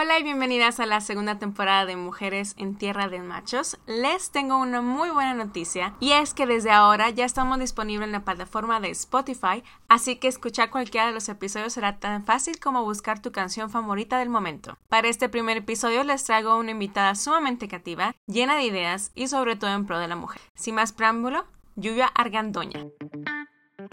Hola 0.00 0.16
y 0.16 0.22
bienvenidas 0.22 0.78
a 0.78 0.86
la 0.86 1.00
segunda 1.00 1.40
temporada 1.40 1.84
de 1.84 1.96
Mujeres 1.96 2.54
en 2.56 2.76
Tierra 2.76 3.08
de 3.08 3.18
Machos. 3.18 3.78
Les 3.88 4.30
tengo 4.30 4.56
una 4.56 4.80
muy 4.80 5.10
buena 5.10 5.34
noticia 5.34 5.96
y 5.98 6.12
es 6.12 6.34
que 6.34 6.46
desde 6.46 6.70
ahora 6.70 7.10
ya 7.10 7.24
estamos 7.24 7.58
disponibles 7.58 8.06
en 8.06 8.12
la 8.12 8.24
plataforma 8.24 8.78
de 8.78 8.90
Spotify, 8.90 9.64
así 9.88 10.14
que 10.14 10.28
escuchar 10.28 10.70
cualquiera 10.70 11.08
de 11.08 11.14
los 11.14 11.28
episodios 11.28 11.72
será 11.72 11.98
tan 11.98 12.24
fácil 12.24 12.60
como 12.60 12.84
buscar 12.84 13.20
tu 13.20 13.32
canción 13.32 13.70
favorita 13.70 14.20
del 14.20 14.28
momento. 14.28 14.78
Para 14.88 15.08
este 15.08 15.28
primer 15.28 15.56
episodio 15.56 16.04
les 16.04 16.22
traigo 16.22 16.56
una 16.56 16.70
invitada 16.70 17.16
sumamente 17.16 17.66
creativa, 17.66 18.14
llena 18.28 18.54
de 18.54 18.66
ideas 18.66 19.10
y 19.16 19.26
sobre 19.26 19.56
todo 19.56 19.74
en 19.74 19.84
pro 19.84 19.98
de 19.98 20.06
la 20.06 20.14
mujer. 20.14 20.40
Sin 20.54 20.76
más 20.76 20.92
preámbulo, 20.92 21.44
Lluvia 21.74 22.06
Argandoña. 22.06 22.86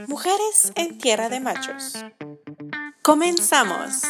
Mujeres 0.08 0.72
en 0.76 1.00
Tierra 1.00 1.30
de 1.30 1.40
Machos. 1.40 1.96
Comenzamos 3.02 4.04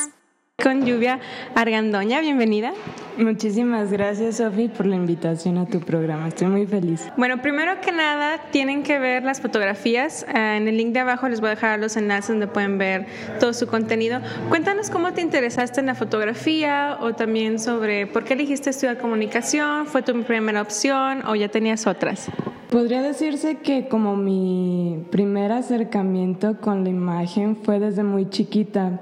con 0.65 0.83
Lluvia 0.83 1.19
Argandoña. 1.53 2.21
Bienvenida. 2.21 2.73
Muchísimas 3.19 3.91
gracias, 3.91 4.37
Sofi, 4.37 4.67
por 4.67 4.87
la 4.87 4.95
invitación 4.95 5.59
a 5.59 5.67
tu 5.67 5.79
programa. 5.79 6.29
Estoy 6.29 6.47
muy 6.47 6.65
feliz. 6.65 7.07
Bueno, 7.17 7.39
primero 7.39 7.79
que 7.81 7.91
nada, 7.91 8.39
tienen 8.49 8.81
que 8.81 8.97
ver 8.97 9.21
las 9.21 9.41
fotografías. 9.41 10.25
Ah, 10.27 10.57
en 10.57 10.67
el 10.67 10.75
link 10.75 10.91
de 10.91 11.01
abajo 11.01 11.29
les 11.29 11.39
voy 11.39 11.49
a 11.49 11.49
dejar 11.51 11.79
los 11.79 11.97
enlaces 11.97 12.29
donde 12.29 12.47
pueden 12.47 12.79
ver 12.79 13.05
todo 13.39 13.53
su 13.53 13.67
contenido. 13.67 14.21
Cuéntanos 14.49 14.89
cómo 14.89 15.13
te 15.13 15.21
interesaste 15.21 15.81
en 15.81 15.85
la 15.85 15.93
fotografía 15.93 16.97
o 16.99 17.13
también 17.13 17.59
sobre 17.59 18.07
por 18.07 18.23
qué 18.23 18.33
elegiste 18.33 18.71
estudiar 18.71 18.97
comunicación. 18.97 19.85
¿Fue 19.85 20.01
tu 20.01 20.19
primera 20.23 20.63
opción 20.63 21.27
o 21.27 21.35
ya 21.35 21.47
tenías 21.47 21.85
otras? 21.85 22.31
Podría 22.71 23.03
decirse 23.03 23.57
que 23.57 23.87
como 23.87 24.15
mi 24.15 25.05
primer 25.11 25.51
acercamiento 25.51 26.59
con 26.59 26.83
la 26.83 26.89
imagen 26.89 27.55
fue 27.55 27.79
desde 27.79 28.01
muy 28.01 28.31
chiquita. 28.31 28.99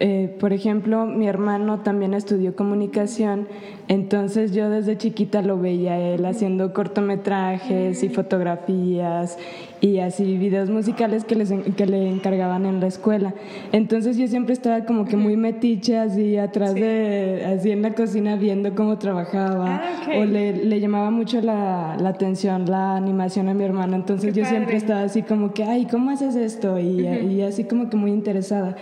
Eh, 0.00 0.34
por 0.40 0.54
ejemplo, 0.54 1.04
mi 1.04 1.28
hermano 1.28 1.80
también 1.80 2.14
estudió 2.14 2.56
comunicación, 2.56 3.46
entonces 3.88 4.52
yo 4.52 4.70
desde 4.70 4.96
chiquita 4.96 5.42
lo 5.42 5.58
veía 5.58 5.98
él 5.98 6.24
haciendo 6.24 6.72
cortometrajes 6.72 8.02
y 8.02 8.08
fotografías 8.08 9.36
y 9.82 9.98
así 9.98 10.38
videos 10.38 10.70
musicales 10.70 11.24
que, 11.24 11.34
les, 11.34 11.52
que 11.76 11.86
le 11.86 12.08
encargaban 12.08 12.64
en 12.64 12.80
la 12.80 12.86
escuela. 12.86 13.34
Entonces 13.72 14.16
yo 14.16 14.26
siempre 14.28 14.54
estaba 14.54 14.86
como 14.86 15.04
que 15.04 15.16
muy 15.16 15.36
metiche 15.36 15.98
así 15.98 16.38
atrás 16.38 16.74
de, 16.74 17.44
así 17.44 17.70
en 17.70 17.82
la 17.82 17.92
cocina 17.94 18.36
viendo 18.36 18.74
cómo 18.74 18.96
trabajaba 18.96 19.82
ah, 19.82 20.10
o 20.16 20.24
le, 20.24 20.64
le, 20.64 20.80
llamaba 20.80 21.10
mucho 21.10 21.40
la, 21.42 21.96
la, 22.00 22.08
atención 22.10 22.64
la 22.70 22.96
animación 22.96 23.48
a 23.48 23.54
mi 23.54 23.64
hermano. 23.64 23.96
Entonces 23.96 24.34
yo 24.34 24.44
siempre 24.46 24.76
estaba 24.76 25.02
así 25.02 25.22
como 25.22 25.52
que, 25.52 25.64
ay, 25.64 25.86
¿cómo 25.90 26.10
haces 26.10 26.34
esto? 26.36 26.78
Y, 26.78 27.06
y 27.06 27.42
así 27.42 27.64
como 27.64 27.90
que 27.90 27.96
muy 27.96 28.12
interesada. 28.12 28.76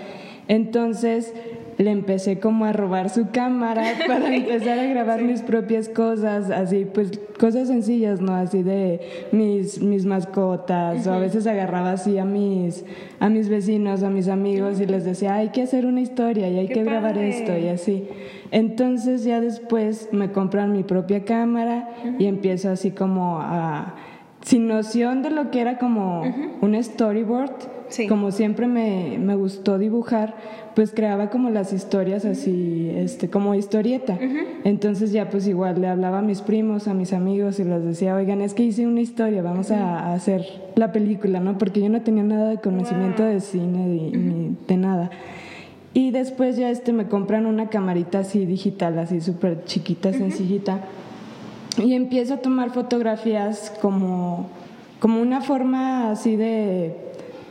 Entonces 0.50 1.32
le 1.78 1.92
empecé 1.92 2.40
como 2.40 2.64
a 2.64 2.72
robar 2.72 3.08
su 3.08 3.30
cámara 3.30 3.84
para 4.08 4.34
empezar 4.34 4.80
a 4.80 4.84
grabar 4.84 5.22
mis 5.22 5.42
propias 5.42 5.88
cosas, 5.88 6.50
así 6.50 6.88
pues 6.92 7.20
cosas 7.38 7.68
sencillas, 7.68 8.20
¿no? 8.20 8.34
Así 8.34 8.64
de 8.64 9.28
mis, 9.30 9.80
mis 9.80 10.06
mascotas, 10.06 11.06
o 11.06 11.12
a 11.12 11.20
veces 11.20 11.46
agarraba 11.46 11.92
así 11.92 12.18
a 12.18 12.24
mis, 12.24 12.84
a 13.20 13.28
mis 13.28 13.48
vecinos, 13.48 14.02
a 14.02 14.10
mis 14.10 14.26
amigos 14.26 14.80
y 14.80 14.86
les 14.86 15.04
decía, 15.04 15.36
hay 15.36 15.50
que 15.50 15.62
hacer 15.62 15.86
una 15.86 16.00
historia 16.00 16.48
y 16.48 16.58
hay 16.58 16.68
que 16.68 16.82
grabar 16.82 17.16
esto 17.16 17.56
y 17.56 17.68
así. 17.68 18.08
Entonces 18.50 19.22
ya 19.22 19.40
después 19.40 20.08
me 20.10 20.32
compran 20.32 20.72
mi 20.72 20.82
propia 20.82 21.24
cámara 21.24 21.90
y 22.18 22.26
empiezo 22.26 22.70
así 22.70 22.90
como 22.90 23.38
a, 23.40 23.94
sin 24.42 24.66
noción 24.66 25.22
de 25.22 25.30
lo 25.30 25.52
que 25.52 25.60
era 25.60 25.78
como 25.78 26.24
un 26.60 26.82
storyboard, 26.82 27.79
como 28.08 28.30
siempre 28.30 28.66
me, 28.66 29.18
me, 29.18 29.34
gustó 29.34 29.78
dibujar, 29.78 30.34
pues 30.74 30.92
creaba 30.92 31.30
como 31.30 31.50
las 31.50 31.72
historias 31.72 32.24
así, 32.24 32.90
este, 32.94 33.28
como 33.28 33.54
historieta. 33.54 34.18
Entonces 34.64 35.12
ya 35.12 35.28
pues 35.30 35.46
igual 35.46 35.80
le 35.80 35.88
hablaba 35.88 36.18
a 36.18 36.22
mis 36.22 36.40
primos, 36.40 36.88
a 36.88 36.94
mis 36.94 37.12
amigos 37.12 37.58
y 37.58 37.64
les 37.64 37.84
decía, 37.84 38.14
oigan, 38.14 38.40
es 38.40 38.54
que 38.54 38.62
hice 38.62 38.86
una 38.86 39.00
historia, 39.00 39.42
vamos 39.42 39.70
a, 39.70 40.12
hacer 40.12 40.46
la 40.76 40.92
película, 40.92 41.40
¿no? 41.40 41.58
Porque 41.58 41.80
yo 41.80 41.88
no 41.88 42.02
tenía 42.02 42.22
nada 42.22 42.50
de 42.50 42.58
conocimiento 42.58 43.22
de 43.24 43.40
cine 43.40 43.86
ni, 43.86 44.56
de 44.66 44.76
nada. 44.76 45.10
Y 45.92 46.12
después 46.12 46.56
ya 46.56 46.70
este 46.70 46.92
me 46.92 47.08
compran 47.08 47.46
una 47.46 47.68
camarita 47.68 48.20
así 48.20 48.46
digital, 48.46 48.98
así 48.98 49.20
súper 49.20 49.64
chiquita, 49.64 50.12
sencillita. 50.12 50.80
Y 51.78 51.94
empiezo 51.94 52.34
a 52.34 52.36
tomar 52.38 52.70
fotografías 52.70 53.72
como, 53.80 54.48
como 55.00 55.20
una 55.20 55.40
forma 55.40 56.12
así 56.12 56.36
de 56.36 57.09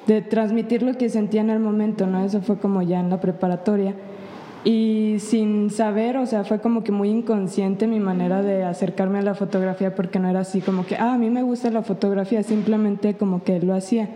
de 0.10 0.24
transmitir 0.24 0.82
lo 0.82 0.98
que 0.98 1.08
sentía 1.08 1.42
en 1.42 1.52
el 1.52 1.60
momento, 1.60 2.08
¿no? 2.08 2.26
Eso 2.26 2.42
fue 2.42 2.58
como 2.58 2.82
ya 2.82 3.00
en 3.00 3.12
la 3.12 3.22
preparatoria. 3.22 3.94
Y 4.64 5.18
sin 5.20 5.70
saber, 5.70 6.18
o 6.18 6.26
sea, 6.26 6.44
fue 6.44 6.60
como 6.60 6.84
que 6.84 6.92
muy 6.92 7.10
inconsciente 7.10 7.86
mi 7.86 8.00
manera 8.00 8.42
de 8.42 8.64
acercarme 8.64 9.20
a 9.20 9.22
la 9.22 9.36
fotografía 9.36 9.94
porque 9.94 10.18
no 10.18 10.28
era 10.28 10.40
así 10.40 10.62
como 10.62 10.84
que, 10.84 10.96
ah, 10.96 11.14
a 11.14 11.18
mí 11.20 11.30
me 11.30 11.44
gusta 11.44 11.70
la 11.70 11.84
fotografía, 11.84 12.42
simplemente 12.42 13.14
como 13.14 13.44
que 13.44 13.60
lo 13.60 13.76
hacía. 13.76 14.10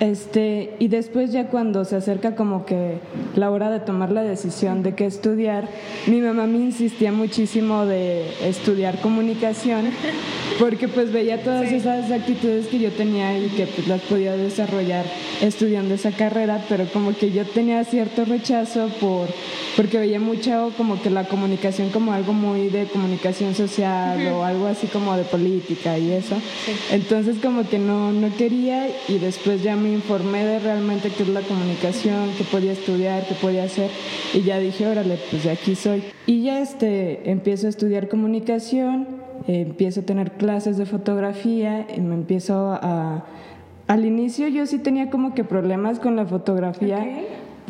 Este, 0.00 0.76
y 0.78 0.88
después 0.88 1.30
ya 1.30 1.48
cuando 1.48 1.84
se 1.84 1.94
acerca 1.94 2.34
como 2.34 2.64
que 2.64 3.00
la 3.36 3.50
hora 3.50 3.70
de 3.70 3.80
tomar 3.80 4.10
la 4.10 4.22
decisión 4.22 4.82
de 4.82 4.94
qué 4.94 5.04
estudiar, 5.04 5.68
mi 6.06 6.22
mamá 6.22 6.46
me 6.46 6.56
insistía 6.56 7.12
muchísimo 7.12 7.84
de 7.84 8.24
estudiar 8.42 8.98
comunicación 9.02 9.90
porque 10.58 10.88
pues 10.88 11.12
veía 11.12 11.42
todas 11.42 11.70
esas 11.70 12.10
actitudes 12.10 12.68
que 12.68 12.78
yo 12.78 12.90
tenía 12.92 13.38
y 13.38 13.48
que 13.48 13.66
pues 13.66 13.88
las 13.88 14.00
podía 14.00 14.32
desarrollar 14.32 15.04
estudiando 15.42 15.92
esa 15.92 16.12
carrera, 16.12 16.64
pero 16.66 16.86
como 16.86 17.14
que 17.14 17.30
yo 17.30 17.44
tenía 17.44 17.84
cierto 17.84 18.24
rechazo 18.24 18.88
por 19.02 19.28
porque 19.80 19.98
veía 19.98 20.20
mucho 20.20 20.74
como 20.76 21.00
que 21.00 21.08
la 21.08 21.24
comunicación 21.24 21.88
como 21.88 22.12
algo 22.12 22.34
muy 22.34 22.68
de 22.68 22.84
comunicación 22.84 23.54
social 23.54 24.26
o 24.26 24.44
algo 24.44 24.66
así 24.66 24.88
como 24.88 25.16
de 25.16 25.22
política 25.22 25.96
y 25.96 26.12
eso. 26.12 26.36
Entonces 26.92 27.38
como 27.38 27.66
que 27.66 27.78
no, 27.78 28.12
no 28.12 28.28
quería 28.36 28.88
y 29.08 29.16
después 29.16 29.62
ya 29.62 29.76
me 29.76 29.90
informé 29.90 30.44
de 30.44 30.58
realmente 30.58 31.08
qué 31.08 31.22
es 31.22 31.30
la 31.30 31.40
comunicación, 31.40 32.28
qué 32.36 32.44
podía 32.44 32.72
estudiar, 32.72 33.26
qué 33.26 33.34
podía 33.36 33.64
hacer 33.64 33.90
y 34.34 34.42
ya 34.42 34.58
dije, 34.58 34.86
órale, 34.86 35.18
pues 35.30 35.44
de 35.44 35.50
aquí 35.50 35.74
soy. 35.74 36.02
Y 36.26 36.42
ya 36.42 36.60
este, 36.60 37.30
empiezo 37.30 37.66
a 37.66 37.70
estudiar 37.70 38.10
comunicación, 38.10 39.08
empiezo 39.46 40.00
a 40.00 40.02
tener 40.02 40.32
clases 40.32 40.76
de 40.76 40.84
fotografía 40.84 41.86
y 41.96 42.02
me 42.02 42.16
empiezo 42.16 42.68
a... 42.70 43.24
Al 43.86 44.04
inicio 44.04 44.46
yo 44.46 44.66
sí 44.66 44.78
tenía 44.78 45.08
como 45.08 45.34
que 45.34 45.42
problemas 45.42 46.00
con 46.00 46.16
la 46.16 46.26
fotografía 46.26 46.98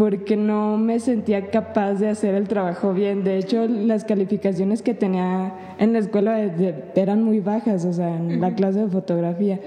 porque 0.01 0.35
no 0.35 0.79
me 0.79 0.99
sentía 0.99 1.51
capaz 1.51 1.97
de 1.97 2.09
hacer 2.09 2.35
el 2.35 2.49
trabajo 2.49 2.95
bien. 2.95 3.23
De 3.23 3.37
hecho, 3.37 3.69
las 3.69 4.03
calificaciones 4.05 4.81
que 4.81 4.95
tenía 4.95 5.53
en 5.79 5.93
la 5.93 5.99
escuela 5.99 6.41
eran 6.95 7.23
muy 7.23 7.41
bajas, 7.41 7.85
o 7.85 7.93
sea, 7.93 8.17
en 8.17 8.41
la 8.41 8.55
clase 8.55 8.79
de 8.79 8.89
fotografía. 8.89 9.61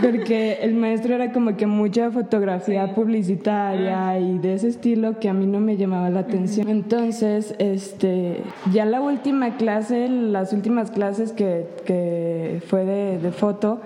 Porque 0.00 0.60
el 0.62 0.72
maestro 0.72 1.14
era 1.14 1.32
como 1.32 1.58
que 1.58 1.66
mucha 1.66 2.10
fotografía 2.10 2.94
publicitaria 2.94 4.08
ah. 4.08 4.18
y 4.18 4.38
de 4.38 4.54
ese 4.54 4.68
estilo 4.68 5.20
que 5.20 5.28
a 5.28 5.34
mí 5.34 5.44
no 5.44 5.60
me 5.60 5.76
llamaba 5.76 6.08
la 6.08 6.20
atención. 6.20 6.66
Entonces, 6.66 7.54
este, 7.58 8.38
ya 8.72 8.86
la 8.86 9.02
última 9.02 9.58
clase, 9.58 10.08
las 10.08 10.54
últimas 10.54 10.92
clases 10.92 11.32
que, 11.32 11.66
que 11.84 12.62
fue 12.68 12.86
de, 12.86 13.18
de 13.18 13.32
foto, 13.32 13.82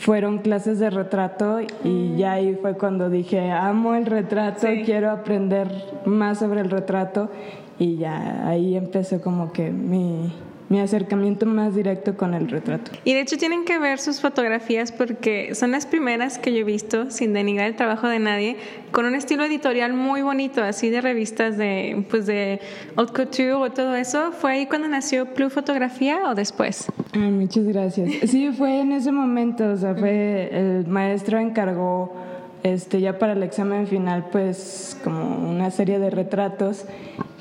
fueron 0.00 0.38
clases 0.38 0.78
de 0.78 0.88
retrato 0.88 1.60
y 1.84 2.16
ya 2.16 2.32
ahí 2.32 2.54
fue 2.54 2.74
cuando 2.74 3.10
dije, 3.10 3.50
amo 3.50 3.94
el 3.94 4.06
retrato, 4.06 4.66
quiero 4.86 5.10
aprender 5.10 5.68
más 6.06 6.38
sobre 6.38 6.62
el 6.62 6.70
retrato 6.70 7.30
y 7.78 7.96
ya 7.96 8.48
ahí 8.48 8.76
empezó 8.76 9.20
como 9.20 9.52
que 9.52 9.70
mi, 9.70 10.32
mi 10.70 10.78
acercamiento 10.78 11.46
más 11.46 11.74
directo 11.74 12.16
con 12.16 12.32
el 12.32 12.48
retrato. 12.48 12.92
Y 13.04 13.12
de 13.12 13.20
hecho 13.20 13.36
tienen 13.36 13.64
que 13.64 13.76
ver 13.78 13.98
sus 13.98 14.20
fotografías 14.20 14.92
porque 14.92 15.56
son 15.56 15.72
las 15.72 15.84
primeras 15.84 16.38
que 16.38 16.52
yo 16.52 16.60
he 16.60 16.64
visto, 16.64 17.10
sin 17.10 17.32
denigrar 17.32 17.66
el 17.66 17.74
trabajo 17.74 18.06
de 18.06 18.20
nadie, 18.20 18.56
con 18.92 19.04
un 19.04 19.16
estilo 19.16 19.44
editorial 19.44 19.94
muy 19.94 20.22
bonito, 20.22 20.62
así 20.62 20.88
de 20.88 21.00
revistas 21.00 21.56
de, 21.56 22.06
pues 22.08 22.26
de 22.26 22.60
haute 22.94 23.12
couture 23.12 23.52
o 23.54 23.70
todo 23.72 23.96
eso. 23.96 24.30
¿Fue 24.30 24.52
ahí 24.52 24.66
cuando 24.66 24.86
nació 24.86 25.26
Plus 25.34 25.52
Fotografía 25.52 26.20
o 26.28 26.36
después? 26.36 26.86
muchas 27.14 27.64
gracias. 27.64 28.30
Sí, 28.30 28.50
fue 28.56 28.80
en 28.80 28.92
ese 28.92 29.10
momento, 29.10 29.72
o 29.72 29.76
sea, 29.76 29.96
fue 29.96 30.50
el 30.52 30.86
maestro 30.86 31.40
encargó 31.40 32.14
este, 32.62 33.00
ya 33.00 33.18
para 33.18 33.32
el 33.32 33.42
examen 33.42 33.88
final, 33.88 34.26
pues 34.30 34.96
como 35.02 35.50
una 35.50 35.72
serie 35.72 35.98
de 35.98 36.10
retratos 36.10 36.84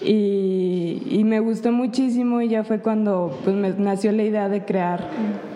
y, 0.01 1.21
me 1.23 1.39
gustó 1.39 1.71
muchísimo 1.71 2.41
y 2.41 2.49
ya 2.49 2.63
fue 2.63 2.79
cuando 2.79 3.37
pues, 3.43 3.55
me 3.55 3.69
nació 3.71 4.11
la 4.11 4.23
idea 4.23 4.49
de 4.49 4.65
crear 4.65 5.07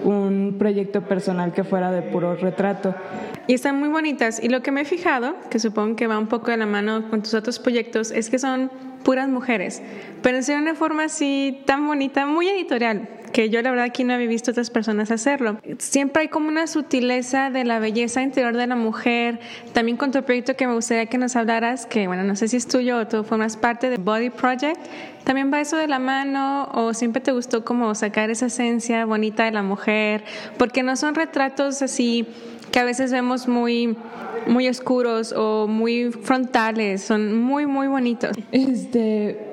un 0.04 0.56
proyecto 0.60 1.01
personal 1.01 1.51
que 1.51 1.63
fuera 1.63 1.92
de 1.92 2.04
puro 2.04 2.36
retrato. 2.36 2.94
Y 3.48 3.56
están 3.56 3.80
muy 3.80 3.90
bonitas 3.90 4.42
y 4.42 4.50
lo 4.50 4.62
que 4.62 4.72
me 4.72 4.81
he 4.81 4.86
fijado, 4.86 5.36
que 5.50 5.60
supongo 5.60 5.95
que 5.95 6.07
va 6.07 6.19
un 6.19 6.28
poco 6.28 6.51
de 6.51 6.57
la 6.57 6.66
mano 6.66 7.10
con 7.10 7.24
tus 7.24 7.34
otros 7.34 7.57
proyectos, 7.60 8.12
es 8.12 8.30
que 8.30 8.38
son 8.38 8.69
puras 9.04 9.30
mujeres, 9.30 9.82
pero 10.22 10.42
de 10.42 10.56
una 10.56 10.76
forma 10.76 11.06
así 11.06 11.62
tan 11.66 11.86
bonita, 11.88 12.26
muy 12.26 12.48
editorial, 12.48 13.08
que 13.34 13.50
yo 13.50 13.62
la 13.62 13.72
verdad 13.72 13.86
aquí 13.86 14.04
no 14.04 14.14
había 14.14 14.28
visto 14.28 14.52
otras 14.52 14.70
personas 14.70 15.12
hacerlo. 15.12 15.58
Siempre 15.80 16.22
hay 16.22 16.28
como 16.30 16.48
una 16.48 16.68
sutileza 16.68 17.50
de 17.50 17.66
la 17.66 17.80
belleza 17.80 18.22
interior 18.22 18.56
de 18.56 18.68
la 18.68 18.76
mujer. 18.76 19.40
También 19.74 19.98
con 19.98 20.12
tu 20.12 20.24
proyecto 20.24 20.56
que 20.56 20.68
me 20.68 20.74
gustaría 20.74 21.08
que 21.08 21.18
nos 21.18 21.36
hablaras, 21.36 21.88
que 21.88 22.08
bueno, 22.08 22.24
no 22.24 22.36
sé 22.36 22.48
si 22.48 22.58
es 22.58 22.68
tuyo 22.68 23.00
o 23.00 23.08
tú 23.08 23.24
formas 23.24 23.58
parte 23.58 23.90
de 23.90 23.98
Body 23.98 24.30
Project. 24.30 24.80
¿También 25.24 25.52
va 25.52 25.60
eso 25.62 25.78
de 25.78 25.88
la 25.88 26.00
mano 26.00 26.70
o 26.74 26.94
siempre 26.94 27.22
te 27.22 27.32
gustó 27.32 27.66
como 27.66 27.96
sacar 27.96 28.30
esa 28.30 28.46
esencia 28.46 29.06
bonita 29.06 29.46
de 29.46 29.52
la 29.52 29.64
mujer? 29.64 30.24
Porque 30.58 30.84
no 30.84 30.96
son 30.96 31.16
retratos 31.16 31.82
así 31.82 32.28
que 32.74 32.80
a 32.80 32.84
veces 32.84 33.12
vemos 33.12 33.48
muy 33.48 33.96
muy 34.48 34.68
oscuros 34.68 35.31
o 35.38 35.68
muy 35.68 36.12
frontales, 36.12 37.02
son 37.04 37.38
muy 37.38 37.68
muy 37.68 37.88
bonitos. 37.88 38.36
Este 38.52 39.52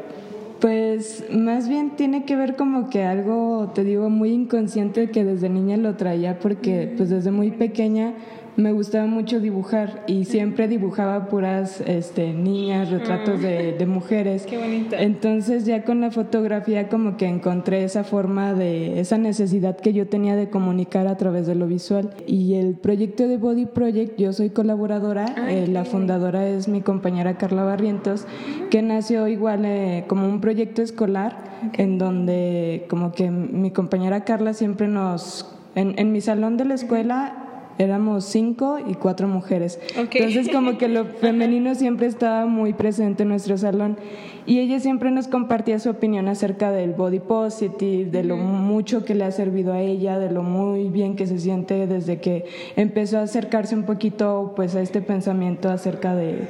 pues 0.60 1.24
más 1.30 1.68
bien 1.68 1.96
tiene 1.96 2.24
que 2.24 2.36
ver 2.36 2.54
como 2.56 2.90
que 2.90 3.04
algo, 3.04 3.72
te 3.74 3.82
digo, 3.82 4.10
muy 4.10 4.30
inconsciente 4.32 5.10
que 5.10 5.24
desde 5.24 5.48
niña 5.48 5.78
lo 5.78 5.96
traía 5.96 6.38
porque 6.38 6.92
pues 6.96 7.08
desde 7.08 7.30
muy 7.30 7.50
pequeña 7.50 8.14
me 8.56 8.72
gustaba 8.72 9.06
mucho 9.06 9.40
dibujar 9.40 10.02
y 10.06 10.24
siempre 10.24 10.68
dibujaba 10.68 11.28
puras 11.28 11.80
este, 11.86 12.32
niñas, 12.32 12.90
retratos 12.90 13.40
de, 13.40 13.72
de, 13.72 13.86
mujeres. 13.86 14.44
Qué 14.46 14.58
bonito. 14.58 14.96
Entonces 14.96 15.64
ya 15.64 15.84
con 15.84 16.00
la 16.00 16.10
fotografía 16.10 16.88
como 16.88 17.16
que 17.16 17.26
encontré 17.26 17.84
esa 17.84 18.04
forma 18.04 18.54
de, 18.54 19.00
esa 19.00 19.18
necesidad 19.18 19.76
que 19.76 19.92
yo 19.92 20.08
tenía 20.08 20.36
de 20.36 20.50
comunicar 20.50 21.06
a 21.06 21.16
través 21.16 21.46
de 21.46 21.54
lo 21.54 21.66
visual. 21.66 22.10
Y 22.26 22.54
el 22.54 22.74
proyecto 22.74 23.28
de 23.28 23.36
Body 23.36 23.66
Project, 23.66 24.18
yo 24.18 24.32
soy 24.32 24.50
colaboradora, 24.50 25.26
eh, 25.48 25.66
la 25.66 25.84
fundadora 25.84 26.46
es 26.48 26.68
mi 26.68 26.80
compañera 26.80 27.38
Carla 27.38 27.64
Barrientos, 27.64 28.26
que 28.70 28.82
nació 28.82 29.28
igual 29.28 29.64
eh, 29.64 30.04
como 30.08 30.28
un 30.28 30.40
proyecto 30.40 30.82
escolar 30.82 31.50
en 31.74 31.98
donde 31.98 32.86
como 32.88 33.12
que 33.12 33.30
mi 33.30 33.70
compañera 33.70 34.24
Carla 34.24 34.54
siempre 34.54 34.88
nos... 34.88 35.46
En, 35.76 35.96
en 36.00 36.10
mi 36.10 36.20
salón 36.20 36.56
de 36.56 36.64
la 36.64 36.74
escuela 36.74 37.49
éramos 37.80 38.26
cinco 38.26 38.78
y 38.86 38.94
cuatro 38.94 39.26
mujeres. 39.26 39.80
Entonces 39.96 40.50
como 40.50 40.76
que 40.76 40.86
lo 40.86 41.06
femenino 41.06 41.74
siempre 41.74 42.06
estaba 42.06 42.44
muy 42.44 42.74
presente 42.74 43.22
en 43.22 43.30
nuestro 43.30 43.56
salón. 43.56 43.96
Y 44.46 44.58
ella 44.58 44.80
siempre 44.80 45.10
nos 45.10 45.28
compartía 45.28 45.78
su 45.78 45.90
opinión 45.90 46.28
acerca 46.28 46.72
del 46.72 46.92
body 46.92 47.20
positive, 47.20 48.10
de 48.10 48.24
lo 48.24 48.36
mucho 48.36 49.04
que 49.04 49.14
le 49.14 49.24
ha 49.24 49.30
servido 49.30 49.72
a 49.72 49.80
ella, 49.80 50.18
de 50.18 50.30
lo 50.30 50.42
muy 50.42 50.88
bien 50.88 51.16
que 51.16 51.26
se 51.26 51.38
siente 51.38 51.86
desde 51.86 52.20
que 52.20 52.44
empezó 52.76 53.18
a 53.18 53.22
acercarse 53.22 53.74
un 53.74 53.84
poquito 53.84 54.52
pues 54.56 54.74
a 54.74 54.82
este 54.82 55.00
pensamiento 55.00 55.70
acerca 55.70 56.14
de, 56.14 56.48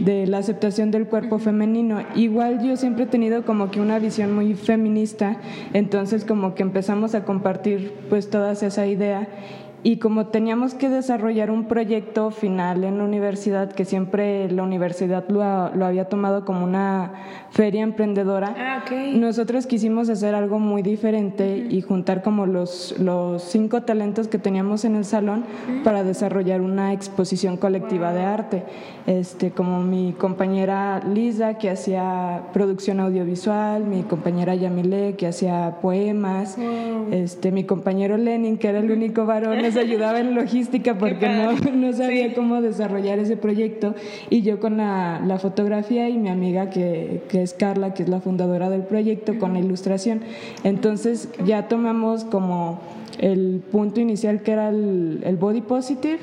de 0.00 0.26
la 0.26 0.38
aceptación 0.38 0.90
del 0.90 1.06
cuerpo 1.06 1.38
femenino. 1.38 2.00
Igual 2.16 2.64
yo 2.66 2.76
siempre 2.76 3.04
he 3.04 3.08
tenido 3.08 3.44
como 3.44 3.70
que 3.70 3.80
una 3.80 3.98
visión 3.98 4.34
muy 4.34 4.54
feminista, 4.54 5.36
entonces 5.74 6.24
como 6.24 6.54
que 6.54 6.62
empezamos 6.62 7.14
a 7.14 7.24
compartir 7.24 7.92
pues 8.08 8.30
toda 8.30 8.52
esa 8.52 8.86
idea 8.86 9.28
y 9.84 9.96
como 9.96 10.26
teníamos 10.26 10.74
que 10.74 10.88
desarrollar 10.88 11.50
un 11.50 11.64
proyecto 11.64 12.30
final 12.30 12.84
en 12.84 12.98
la 12.98 13.04
universidad, 13.04 13.72
que 13.72 13.84
siempre 13.84 14.50
la 14.50 14.62
universidad 14.62 15.28
lo, 15.28 15.74
lo 15.74 15.86
había 15.86 16.08
tomado 16.08 16.44
como 16.44 16.64
una 16.64 17.12
feria 17.50 17.82
emprendedora, 17.82 18.54
ah, 18.56 18.84
nosotros 19.14 19.66
quisimos 19.66 20.08
hacer 20.08 20.34
algo 20.34 20.58
muy 20.58 20.82
diferente 20.82 21.66
y 21.68 21.82
juntar 21.82 22.22
como 22.22 22.46
los, 22.46 22.94
los 22.98 23.42
cinco 23.42 23.82
talentos 23.82 24.28
que 24.28 24.38
teníamos 24.38 24.84
en 24.84 24.96
el 24.96 25.04
salón 25.04 25.44
para 25.84 26.04
desarrollar 26.04 26.60
una 26.60 26.92
exposición 26.92 27.56
colectiva 27.56 28.12
de 28.12 28.22
arte. 28.22 28.62
Este, 29.06 29.50
como 29.50 29.82
mi 29.82 30.14
compañera 30.16 31.00
Lisa, 31.00 31.58
que 31.58 31.70
hacía 31.70 32.42
producción 32.52 33.00
audiovisual, 33.00 33.84
mi 33.84 34.02
compañera 34.04 34.54
Yamile, 34.54 35.16
que 35.16 35.26
hacía 35.26 35.78
poemas, 35.82 36.56
este, 37.10 37.50
mi 37.50 37.64
compañero 37.64 38.16
Lenin, 38.16 38.58
que 38.58 38.68
era 38.68 38.78
el 38.78 38.90
único 38.90 39.26
varón 39.26 39.64
ayudaba 39.76 40.20
en 40.20 40.34
logística 40.34 40.98
porque 40.98 41.28
no, 41.28 41.52
no 41.72 41.92
sabía 41.92 42.34
cómo 42.34 42.60
desarrollar 42.60 43.18
ese 43.18 43.36
proyecto. 43.36 43.94
Y 44.30 44.42
yo 44.42 44.60
con 44.60 44.76
la, 44.76 45.20
la 45.24 45.38
fotografía 45.38 46.08
y 46.08 46.18
mi 46.18 46.28
amiga 46.28 46.70
que, 46.70 47.22
que, 47.28 47.42
es 47.42 47.54
Carla, 47.54 47.94
que 47.94 48.02
es 48.02 48.08
la 48.08 48.20
fundadora 48.20 48.70
del 48.70 48.82
proyecto, 48.82 49.38
con 49.38 49.54
la 49.54 49.60
ilustración. 49.60 50.20
Entonces 50.64 51.28
ya 51.44 51.68
tomamos 51.68 52.24
como 52.24 52.80
el 53.18 53.62
punto 53.70 54.00
inicial 54.00 54.42
que 54.42 54.52
era 54.52 54.70
el, 54.70 55.20
el 55.24 55.36
body 55.36 55.60
positive, 55.60 56.18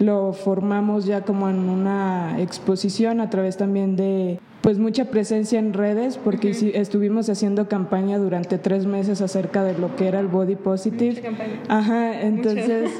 lo 0.00 0.32
formamos 0.32 1.06
ya 1.06 1.22
como 1.22 1.48
en 1.48 1.68
una 1.68 2.36
exposición 2.40 3.20
a 3.20 3.30
través 3.30 3.56
también 3.56 3.96
de 3.96 4.38
pues 4.62 4.78
mucha 4.78 5.06
presencia 5.06 5.58
en 5.58 5.72
redes 5.72 6.16
porque 6.16 6.50
estuvimos 6.74 7.28
haciendo 7.28 7.68
campaña 7.68 8.18
durante 8.18 8.58
tres 8.58 8.86
meses 8.86 9.20
acerca 9.20 9.64
de 9.64 9.76
lo 9.76 9.96
que 9.96 10.06
era 10.06 10.20
el 10.20 10.28
body 10.28 10.54
positive. 10.54 11.20
Ajá, 11.68 12.22
entonces 12.22 12.90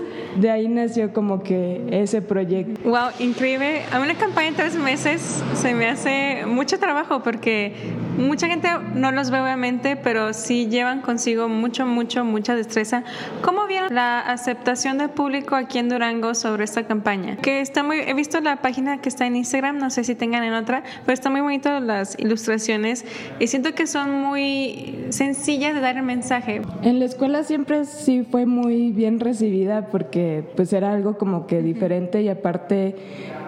de 0.41 0.50
ahí 0.50 0.67
nació 0.67 1.12
como 1.12 1.44
que 1.44 1.87
ese 1.91 2.20
proyecto. 2.20 2.81
Wow, 2.88 3.11
increíble. 3.20 3.82
A 3.93 4.00
una 4.00 4.14
campaña 4.17 4.49
en 4.49 4.55
tres 4.55 4.76
meses 4.76 5.43
se 5.55 5.75
me 5.75 5.87
hace 5.87 6.47
mucho 6.47 6.79
trabajo 6.81 7.23
porque 7.23 7.73
mucha 8.19 8.49
gente 8.49 8.69
no 8.94 9.12
los 9.12 9.31
ve 9.31 9.41
obviamente, 9.41 9.97
pero 9.97 10.32
sí 10.32 10.67
llevan 10.67 11.00
consigo 11.00 11.49
mucho, 11.49 11.87
mucho, 11.87 12.25
mucha 12.25 12.55
destreza. 12.55 13.05
¿Cómo 13.43 13.67
vieron 13.67 13.94
la 13.94 14.20
aceptación 14.20 14.99
del 14.99 15.11
público 15.11 15.55
aquí 15.55 15.79
en 15.79 15.88
Durango 15.88 16.35
sobre 16.35 16.64
esta 16.64 16.85
campaña? 16.85 17.37
Que 17.37 17.61
está 17.61 17.82
muy, 17.82 17.99
he 17.99 18.14
visto 18.14 18.41
la 18.41 18.56
página 18.56 19.00
que 19.00 19.09
está 19.09 19.26
en 19.26 19.37
Instagram, 19.37 19.79
no 19.79 19.91
sé 19.91 20.05
si 20.05 20.14
tengan 20.14 20.44
en 20.44 20.55
otra, 20.55 20.82
pero 21.05 21.14
está 21.14 21.31
muy 21.31 21.43
las 21.62 22.19
ilustraciones 22.19 23.05
y 23.38 23.47
siento 23.47 23.75
que 23.75 23.87
son 23.87 24.11
muy 24.11 25.06
sencillas 25.11 25.75
de 25.75 25.81
dar 25.81 25.97
el 25.97 26.03
mensaje. 26.03 26.62
En 26.82 26.99
la 26.99 27.05
escuela 27.05 27.44
siempre 27.44 27.85
sí 27.85 28.26
fue 28.29 28.47
muy 28.47 28.91
bien 28.91 29.20
recibida 29.20 29.88
porque 29.88 30.44
pues 30.56 30.73
era 30.73 30.93
algo 30.93 31.19
como 31.19 31.47
que 31.47 31.62
diferente 31.62 32.23
y 32.23 32.29
aparte 32.29 32.97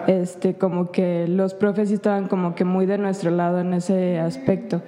este 0.07 0.55
como 0.55 0.91
que 0.91 1.27
los 1.27 1.53
profes 1.53 1.91
estaban 1.91 2.27
como 2.27 2.55
que 2.55 2.63
muy 2.65 2.85
de 2.85 2.97
nuestro 2.97 3.31
lado 3.31 3.59
en 3.59 3.73
ese 3.73 4.19
aspecto. 4.19 4.81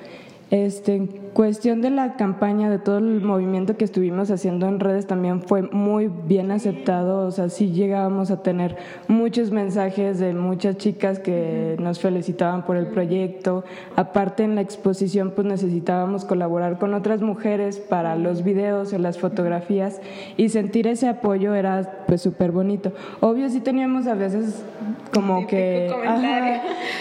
Este, 0.50 1.10
cuestión 1.38 1.81
de 1.81 1.92
la 1.92 2.16
campaña, 2.16 2.68
de 2.68 2.80
todo 2.80 2.98
el 2.98 3.22
movimiento 3.22 3.78
que 3.78 3.86
estuvimos 3.86 4.31
haciendo 4.31 4.68
en 4.68 4.80
redes, 4.80 5.06
también 5.06 5.44
fue 5.44 5.62
muy 5.62 6.07
bien 6.07 6.50
aceptado. 6.50 7.28
O 7.28 7.30
sea, 7.30 7.50
sí 7.50 7.69
llegábamos 7.74 8.31
a 8.31 8.42
tener 8.42 8.75
muchos 9.07 9.51
mensajes 9.51 10.18
de 10.18 10.34
muchas 10.34 10.78
chicas 10.78 11.19
que 11.19 11.75
nos 11.80 12.00
felicitaban 12.00 12.66
por 12.66 12.75
el 12.75 12.88
proyecto. 12.88 13.63
Aparte, 13.95 14.45
en 14.45 14.56
la 14.56 14.62
exposición, 14.62 15.30
pues 15.36 15.45
necesitábamos 15.45 16.25
colaborar 16.25 16.80
con 16.80 16.95
otras 16.95 17.22
mujeres 17.22 17.78
para 17.78 18.16
los 18.16 18.44
videos 18.44 18.92
o 18.94 18.98
las 18.98 19.19
fotografías 19.19 20.01
y 20.38 20.50
sentir 20.50 20.88
ese 20.88 21.07
apoyo 21.07 21.54
era 21.54 22.04
pues 22.07 22.19
súper 22.19 22.51
bonito. 22.51 22.94
Obvio, 23.19 23.48
sí 23.51 23.60
teníamos 23.60 24.07
a 24.07 24.16
veces 24.16 24.66
como 25.13 25.45
que 25.45 25.92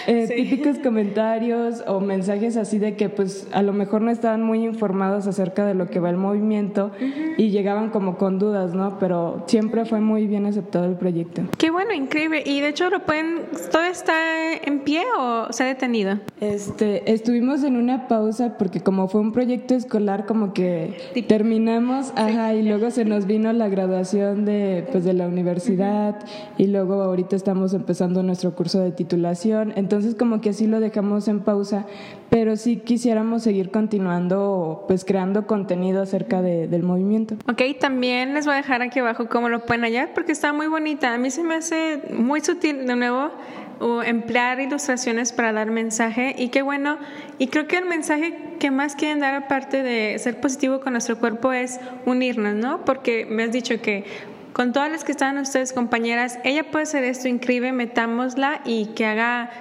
eh, 0.05 0.27
típicos 0.27 0.77
comentarios 0.77 1.83
o 1.87 1.99
mensajes 1.99 2.55
así 2.55 2.77
de 2.77 2.95
que 2.95 3.09
pues 3.09 3.47
a 3.51 3.63
lo 3.63 3.73
mejor 3.73 4.01
no 4.01 4.11
estaban 4.27 4.43
muy 4.43 4.65
informados 4.65 5.25
acerca 5.25 5.65
de 5.65 5.73
lo 5.73 5.87
que 5.87 6.01
va 6.01 6.09
el 6.09 6.17
movimiento 6.17 6.91
y 7.37 7.49
llegaban 7.49 7.91
como 7.91 8.17
con 8.17 8.39
dudas, 8.39 8.73
¿no? 8.73 8.99
Pero 8.99 9.45
siempre 9.47 9.85
fue 9.85 10.01
muy 10.01 10.27
bien 10.27 10.45
aceptado 10.45 10.83
el 10.83 10.95
proyecto. 10.95 11.43
Qué 11.57 11.71
bueno, 11.71 11.93
increíble. 11.93 12.43
Y 12.45 12.59
de 12.59 12.67
hecho 12.67 12.89
lo 12.89 13.05
pueden, 13.05 13.43
¿todo 13.71 13.83
está 13.83 14.53
en 14.53 14.81
pie 14.81 15.03
o 15.17 15.47
se 15.53 15.63
ha 15.63 15.67
detenido? 15.67 16.19
Este, 16.41 17.09
estuvimos 17.09 17.63
en 17.63 17.77
una 17.77 18.09
pausa 18.09 18.57
porque 18.57 18.81
como 18.81 19.07
fue 19.07 19.21
un 19.21 19.31
proyecto 19.31 19.75
escolar 19.75 20.25
como 20.25 20.51
que 20.51 20.97
terminamos, 21.29 22.11
ajá, 22.17 22.53
y 22.53 22.63
luego 22.63 22.91
se 22.91 23.05
nos 23.05 23.27
vino 23.27 23.53
la 23.53 23.69
graduación 23.69 24.43
de 24.43 24.85
pues 24.91 25.05
de 25.05 25.13
la 25.13 25.27
universidad 25.27 26.19
y 26.57 26.67
luego 26.67 27.01
ahorita 27.01 27.37
estamos 27.37 27.73
empezando 27.73 28.23
nuestro 28.23 28.53
curso 28.55 28.81
de 28.81 28.91
titulación, 28.91 29.71
entonces 29.77 30.15
como 30.15 30.41
que 30.41 30.49
así 30.49 30.67
lo 30.67 30.81
dejamos 30.81 31.29
en 31.29 31.39
pausa, 31.39 31.85
pero 32.29 32.57
sí 32.57 32.77
quisiéramos 32.77 33.43
seguir 33.43 33.71
continuando, 33.71 34.16
pues 34.87 35.05
creando 35.05 35.47
contenido 35.47 36.01
acerca 36.01 36.41
del 36.41 36.83
movimiento. 36.83 37.35
Ok, 37.49 37.61
también 37.79 38.33
les 38.33 38.45
voy 38.45 38.53
a 38.53 38.57
dejar 38.57 38.81
aquí 38.81 38.99
abajo 38.99 39.27
cómo 39.27 39.49
lo 39.49 39.65
pueden 39.65 39.83
hallar 39.83 40.13
porque 40.13 40.31
está 40.31 40.53
muy 40.53 40.67
bonita. 40.67 41.13
A 41.13 41.17
mí 41.17 41.29
se 41.29 41.43
me 41.43 41.55
hace 41.55 42.01
muy 42.13 42.41
sutil, 42.41 42.85
de 42.85 42.95
nuevo, 42.95 43.31
o 43.79 44.01
emplear 44.01 44.59
ilustraciones 44.59 45.31
para 45.31 45.53
dar 45.53 45.69
mensaje 45.69 46.35
y 46.37 46.49
qué 46.49 46.61
bueno. 46.61 46.97
Y 47.37 47.47
creo 47.47 47.67
que 47.67 47.77
el 47.77 47.85
mensaje 47.85 48.55
que 48.59 48.71
más 48.71 48.95
quieren 48.95 49.19
dar 49.19 49.35
aparte 49.35 49.83
de 49.83 50.17
ser 50.19 50.39
positivo 50.39 50.79
con 50.79 50.93
nuestro 50.93 51.19
cuerpo 51.19 51.51
es 51.51 51.79
unirnos, 52.05 52.55
¿no? 52.55 52.85
Porque 52.85 53.25
me 53.29 53.43
has 53.43 53.51
dicho 53.51 53.81
que 53.81 54.05
con 54.53 54.73
todas 54.73 54.91
las 54.91 55.03
que 55.03 55.11
están 55.11 55.37
ustedes 55.37 55.71
compañeras, 55.71 56.39
ella 56.43 56.71
puede 56.71 56.83
hacer 56.83 57.03
esto 57.03 57.27
increíble, 57.27 57.71
metámosla 57.73 58.61
y 58.65 58.87
que 58.95 59.05
haga 59.05 59.51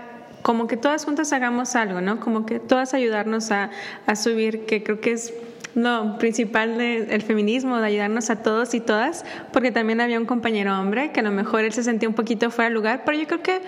como 0.46 0.68
que 0.68 0.76
todas 0.76 1.04
juntas 1.04 1.32
hagamos 1.32 1.74
algo, 1.74 2.00
¿no? 2.00 2.20
Como 2.20 2.46
que 2.46 2.60
todas 2.60 2.94
ayudarnos 2.94 3.50
a, 3.50 3.70
a 4.06 4.14
subir, 4.14 4.64
que 4.64 4.84
creo 4.84 5.00
que 5.00 5.10
es 5.10 5.34
no, 5.76 6.16
principal 6.18 6.78
del 6.78 7.20
feminismo, 7.22 7.78
de 7.78 7.86
ayudarnos 7.86 8.30
a 8.30 8.42
todos 8.42 8.72
y 8.72 8.80
todas, 8.80 9.26
porque 9.52 9.70
también 9.70 10.00
había 10.00 10.18
un 10.18 10.24
compañero 10.24 10.76
hombre 10.80 11.12
que 11.12 11.20
a 11.20 11.22
lo 11.22 11.30
mejor 11.30 11.64
él 11.64 11.72
se 11.72 11.82
sentía 11.82 12.08
un 12.08 12.14
poquito 12.14 12.50
fuera 12.50 12.70
de 12.70 12.74
lugar, 12.74 13.02
pero 13.04 13.18
yo 13.18 13.26
creo 13.26 13.42
que 13.42 13.60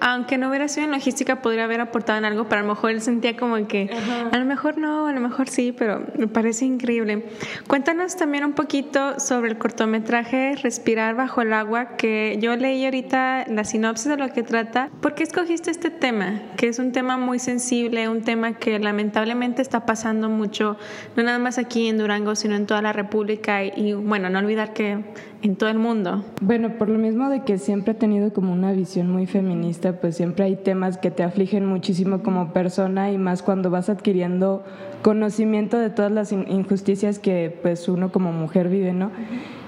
aunque 0.00 0.38
no 0.38 0.48
hubiera 0.48 0.66
sido 0.66 0.86
en 0.86 0.90
logística, 0.90 1.42
podría 1.42 1.64
haber 1.64 1.80
aportado 1.80 2.18
en 2.18 2.24
algo, 2.24 2.48
pero 2.48 2.60
a 2.60 2.62
lo 2.62 2.74
mejor 2.74 2.90
él 2.90 3.00
sentía 3.00 3.36
como 3.36 3.66
que 3.68 3.88
a 4.32 4.36
lo 4.36 4.44
mejor 4.44 4.76
no, 4.76 5.06
a 5.06 5.12
lo 5.12 5.20
mejor 5.20 5.48
sí, 5.48 5.72
pero 5.72 6.04
me 6.18 6.26
parece 6.26 6.64
increíble. 6.64 7.26
Cuéntanos 7.68 8.16
también 8.16 8.44
un 8.44 8.54
poquito 8.54 9.20
sobre 9.20 9.50
el 9.50 9.56
cortometraje 9.56 10.56
Respirar 10.60 11.14
bajo 11.14 11.42
el 11.42 11.52
agua, 11.52 11.96
que 11.96 12.38
yo 12.40 12.56
leí 12.56 12.84
ahorita 12.84 13.46
la 13.48 13.62
sinopsis 13.62 14.08
de 14.08 14.16
lo 14.16 14.32
que 14.32 14.42
trata. 14.42 14.90
¿Por 15.00 15.14
qué 15.14 15.22
escogiste 15.22 15.70
este 15.70 15.90
tema? 15.90 16.42
Que 16.56 16.66
es 16.66 16.80
un 16.80 16.90
tema 16.90 17.16
muy 17.16 17.38
sensible, 17.38 18.08
un 18.08 18.22
tema 18.22 18.54
que 18.54 18.80
lamentablemente 18.80 19.62
está 19.62 19.86
pasando 19.86 20.28
mucho, 20.28 20.76
no 21.14 21.22
nada 21.22 21.35
más 21.38 21.58
aquí 21.58 21.88
en 21.88 21.98
Durango, 21.98 22.34
sino 22.34 22.54
en 22.56 22.66
toda 22.66 22.82
la 22.82 22.92
República 22.92 23.64
y, 23.64 23.92
bueno, 23.94 24.30
no 24.30 24.38
olvidar 24.38 24.72
que 24.72 25.04
en 25.42 25.56
todo 25.56 25.70
el 25.70 25.78
mundo. 25.78 26.24
Bueno, 26.40 26.78
por 26.78 26.88
lo 26.88 26.98
mismo 26.98 27.28
de 27.28 27.44
que 27.44 27.58
siempre 27.58 27.92
he 27.92 27.94
tenido 27.94 28.32
como 28.32 28.52
una 28.52 28.72
visión 28.72 29.10
muy 29.10 29.26
feminista, 29.26 30.00
pues 30.00 30.16
siempre 30.16 30.44
hay 30.44 30.56
temas 30.56 30.98
que 30.98 31.10
te 31.10 31.22
afligen 31.22 31.66
muchísimo 31.66 32.22
como 32.22 32.52
persona 32.52 33.10
y 33.12 33.18
más 33.18 33.42
cuando 33.42 33.70
vas 33.70 33.88
adquiriendo 33.88 34.64
conocimiento 35.02 35.78
de 35.78 35.90
todas 35.90 36.10
las 36.10 36.32
injusticias 36.32 37.18
que 37.18 37.56
pues 37.62 37.88
uno 37.88 38.10
como 38.10 38.32
mujer 38.32 38.68
vive, 38.68 38.92
¿no? 38.92 39.10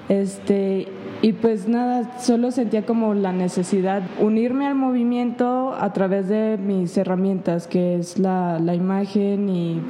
Este, 0.09 0.89
y 1.21 1.33
pues 1.33 1.69
nada, 1.69 2.19
solo 2.19 2.51
sentía 2.51 2.87
como 2.87 3.13
la 3.15 3.33
necesidad 3.33 4.03
unirme 4.21 4.67
al 4.67 4.75
movimiento 4.75 5.75
a 5.79 5.93
través 5.93 6.29
de 6.29 6.57
mis 6.57 6.97
herramientas, 6.97 7.67
que 7.67 7.97
es 7.97 8.19
la, 8.19 8.59
la 8.59 8.75
imagen 8.75 9.49
y 9.49 9.81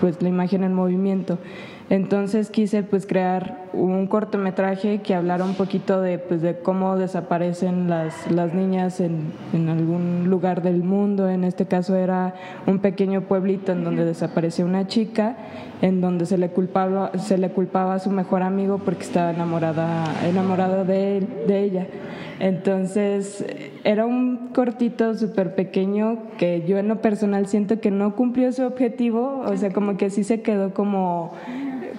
pues 0.00 0.20
la 0.22 0.28
imagen 0.28 0.64
en 0.64 0.74
movimiento. 0.74 1.38
Entonces 1.90 2.50
quise 2.50 2.84
pues 2.84 3.04
crear 3.04 3.64
un 3.72 4.06
cortometraje 4.06 4.98
que 5.02 5.12
hablara 5.12 5.44
un 5.44 5.54
poquito 5.54 6.00
de, 6.00 6.20
pues, 6.20 6.40
de 6.40 6.60
cómo 6.60 6.96
desaparecen 6.96 7.90
las, 7.90 8.30
las 8.30 8.54
niñas 8.54 9.00
en, 9.00 9.32
en, 9.52 9.68
algún 9.68 10.30
lugar 10.30 10.62
del 10.62 10.84
mundo. 10.84 11.28
En 11.28 11.42
este 11.42 11.66
caso 11.66 11.96
era 11.96 12.34
un 12.68 12.78
pequeño 12.78 13.22
pueblito 13.22 13.72
en 13.72 13.82
donde 13.82 14.04
desapareció 14.04 14.66
una 14.66 14.86
chica, 14.86 15.36
en 15.82 16.00
donde 16.00 16.26
se 16.26 16.38
le 16.38 16.50
culpaba, 16.50 17.10
se 17.18 17.38
le 17.38 17.50
culpaba 17.50 17.94
a 17.94 17.98
su 17.98 18.10
mejor 18.10 18.44
amigo 18.44 18.78
porque 18.78 19.02
estaba 19.02 19.32
enamorada, 19.32 20.04
enamorado 20.28 20.84
de, 20.84 21.26
de 21.48 21.60
ella. 21.60 21.86
Entonces, 22.40 23.44
era 23.84 24.06
un 24.06 24.48
cortito 24.54 25.14
súper 25.14 25.54
pequeño 25.54 26.18
que 26.38 26.64
yo 26.66 26.78
en 26.78 26.88
lo 26.88 27.02
personal 27.02 27.46
siento 27.46 27.80
que 27.80 27.90
no 27.90 28.16
cumplió 28.16 28.50
su 28.50 28.62
objetivo, 28.62 29.42
o 29.44 29.56
sea, 29.58 29.70
como 29.72 29.98
que 29.98 30.08
sí 30.08 30.24
se 30.24 30.40
quedó 30.40 30.72
como, 30.72 31.34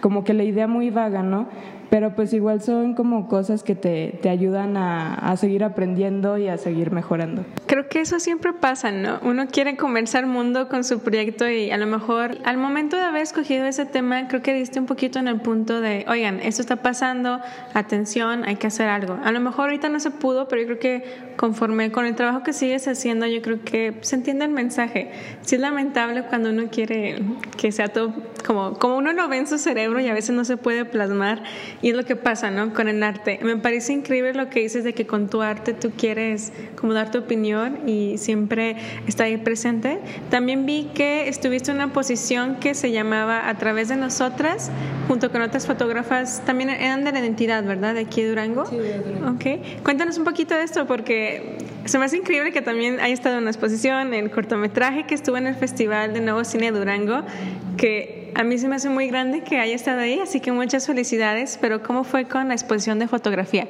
como 0.02 0.24
que 0.24 0.34
la 0.34 0.44
idea 0.44 0.68
muy 0.68 0.90
vaga, 0.90 1.24
¿no? 1.24 1.48
Pero 1.92 2.16
pues 2.16 2.32
igual 2.32 2.62
son 2.62 2.96
como 2.96 3.28
cosas 3.28 3.64
que 3.64 3.76
te, 3.76 4.18
te 4.22 4.30
ayudan 4.30 4.78
a, 4.78 5.14
a, 5.14 5.36
seguir 5.36 5.62
aprendiendo 5.62 6.38
y 6.38 6.48
a 6.48 6.58
seguir 6.58 6.90
mejorando. 6.90 7.44
Creo 7.66 7.90
que 7.90 8.00
eso 8.00 8.18
siempre 8.22 8.54
pasa, 8.54 8.94
¿no? 8.94 9.20
Uno 9.24 9.48
quiere 9.48 9.76
conversar 9.76 10.26
mundo 10.26 10.70
con 10.70 10.86
su 10.86 11.02
proyecto 11.02 11.50
y 11.50 11.70
a 11.70 11.76
lo 11.76 11.88
mejor 11.88 12.38
al 12.46 12.56
momento 12.56 12.96
de 12.96 13.04
haber 13.04 13.24
escogido 13.24 13.66
ese 13.66 13.86
tema, 13.86 14.30
creo 14.30 14.42
que 14.42 14.54
diste 14.54 14.80
un 14.80 14.86
poquito 14.86 15.20
en 15.20 15.28
el 15.28 15.42
punto 15.42 15.82
de, 15.82 16.06
oigan, 16.08 16.40
esto 16.40 16.62
está 16.62 16.78
pasando, 16.78 17.42
atención, 17.74 18.46
hay 18.46 18.56
que 18.56 18.68
hacer 18.68 18.88
algo. 18.88 19.20
A 19.22 19.34
lo 19.34 19.42
mejor 19.42 19.66
ahorita 19.66 19.90
no 19.90 20.00
se 20.00 20.12
pudo, 20.12 20.48
pero 20.48 20.62
yo 20.62 20.68
creo 20.70 20.80
que 20.80 21.04
conforme 21.36 21.92
con 21.92 22.06
el 22.06 22.16
trabajo 22.16 22.42
que 22.42 22.54
sigues 22.54 22.88
haciendo, 22.88 23.28
yo 23.28 23.42
creo 23.42 23.66
que 23.66 23.98
se 24.00 24.16
entiende 24.16 24.46
el 24.46 24.52
mensaje. 24.52 25.12
Sí 25.42 25.56
es 25.56 25.62
lamentable 25.62 26.24
cuando 26.24 26.52
uno 26.52 26.70
quiere 26.72 27.22
que 27.58 27.74
sea 27.74 27.90
todo 27.90 28.14
como, 28.46 28.74
como 28.80 28.98
uno 28.98 29.14
lo 29.14 29.28
ve 29.28 29.38
en 29.38 29.48
su 29.48 29.58
cerebro 29.58 30.00
y 30.00 30.08
a 30.08 30.14
veces 30.14 30.36
no 30.36 30.46
se 30.46 30.58
puede 30.58 30.86
plasmar 30.86 31.44
y 31.82 31.90
es 31.90 31.96
lo 31.96 32.04
que 32.04 32.16
pasa, 32.16 32.52
¿no? 32.52 32.74
Con 32.74 32.88
el 32.88 33.02
arte. 33.04 33.40
Me 33.42 33.58
parece 33.58 33.94
increíble 33.94 34.34
lo 34.34 34.50
que 34.50 34.62
dices 34.62 34.84
de 34.84 34.94
que 34.94 35.08
con 35.08 35.30
tu 35.30 35.42
arte 35.42 35.74
tú 35.74 35.92
quieres 35.92 36.52
como 36.76 36.94
dar 36.94 37.12
tu 37.12 37.20
opinión 37.20 37.88
y 37.88 38.18
siempre 38.18 38.76
está 39.08 39.26
ahí 39.26 39.38
presente. 39.38 40.00
También 40.30 40.66
vi 40.66 40.90
que 40.94 41.28
estuviste 41.28 41.72
en 41.72 41.78
una 41.78 41.94
posición 41.94 42.56
que 42.56 42.74
se 42.74 42.92
llamaba 42.92 43.50
A 43.50 43.58
través 43.58 43.90
de 43.90 43.96
nosotras, 43.96 44.72
junto 45.08 45.32
con 45.32 45.42
otras 45.42 45.66
fotógrafas, 45.66 46.44
también 46.46 46.70
eran 46.70 47.04
de 47.04 47.12
la 47.12 47.20
identidad, 47.20 47.64
¿verdad? 47.64 47.96
De 47.96 48.02
aquí 48.02 48.22
de 48.22 48.30
Durango. 48.30 48.66
Sí, 48.66 48.78
de 48.78 49.00
Durango. 49.00 49.32
Ok. 49.32 49.84
Cuéntanos 49.84 50.18
un 50.18 50.24
poquito 50.24 50.56
de 50.56 50.64
esto, 50.64 50.86
porque 50.86 51.58
se 51.86 51.98
me 51.98 52.06
hace 52.06 52.18
increíble 52.18 52.52
que 52.52 52.62
también 52.62 53.00
haya 53.00 53.14
estado 53.14 53.36
en 53.36 53.44
una 53.44 53.52
exposición, 53.52 54.14
en 54.14 54.30
cortometraje 54.30 55.06
que 55.06 55.16
estuvo 55.16 55.38
en 55.38 55.48
el 55.48 55.56
Festival 55.56 56.14
de 56.14 56.22
Nuevo 56.22 56.44
Cine 56.44 56.72
Durango, 56.72 57.24
que 57.78 58.32
a 58.36 58.44
mí 58.44 58.58
se 58.58 58.68
me 58.68 58.76
hace 58.76 58.90
muy 58.90 59.08
grande 59.08 59.42
que 59.42 59.60
haya 59.60 59.76
estado 59.76 60.02
ahí, 60.02 60.20
así 60.20 60.40
que 60.40 60.52
muchas 60.52 60.88
felicidades. 60.88 61.58
Pero 61.60 61.84
¿cómo 61.84 62.04
fue 62.04 62.26
con 62.26 62.48
la 62.48 62.54
exposición 62.54 63.00
de 63.00 63.08
fotografía? 63.08 63.68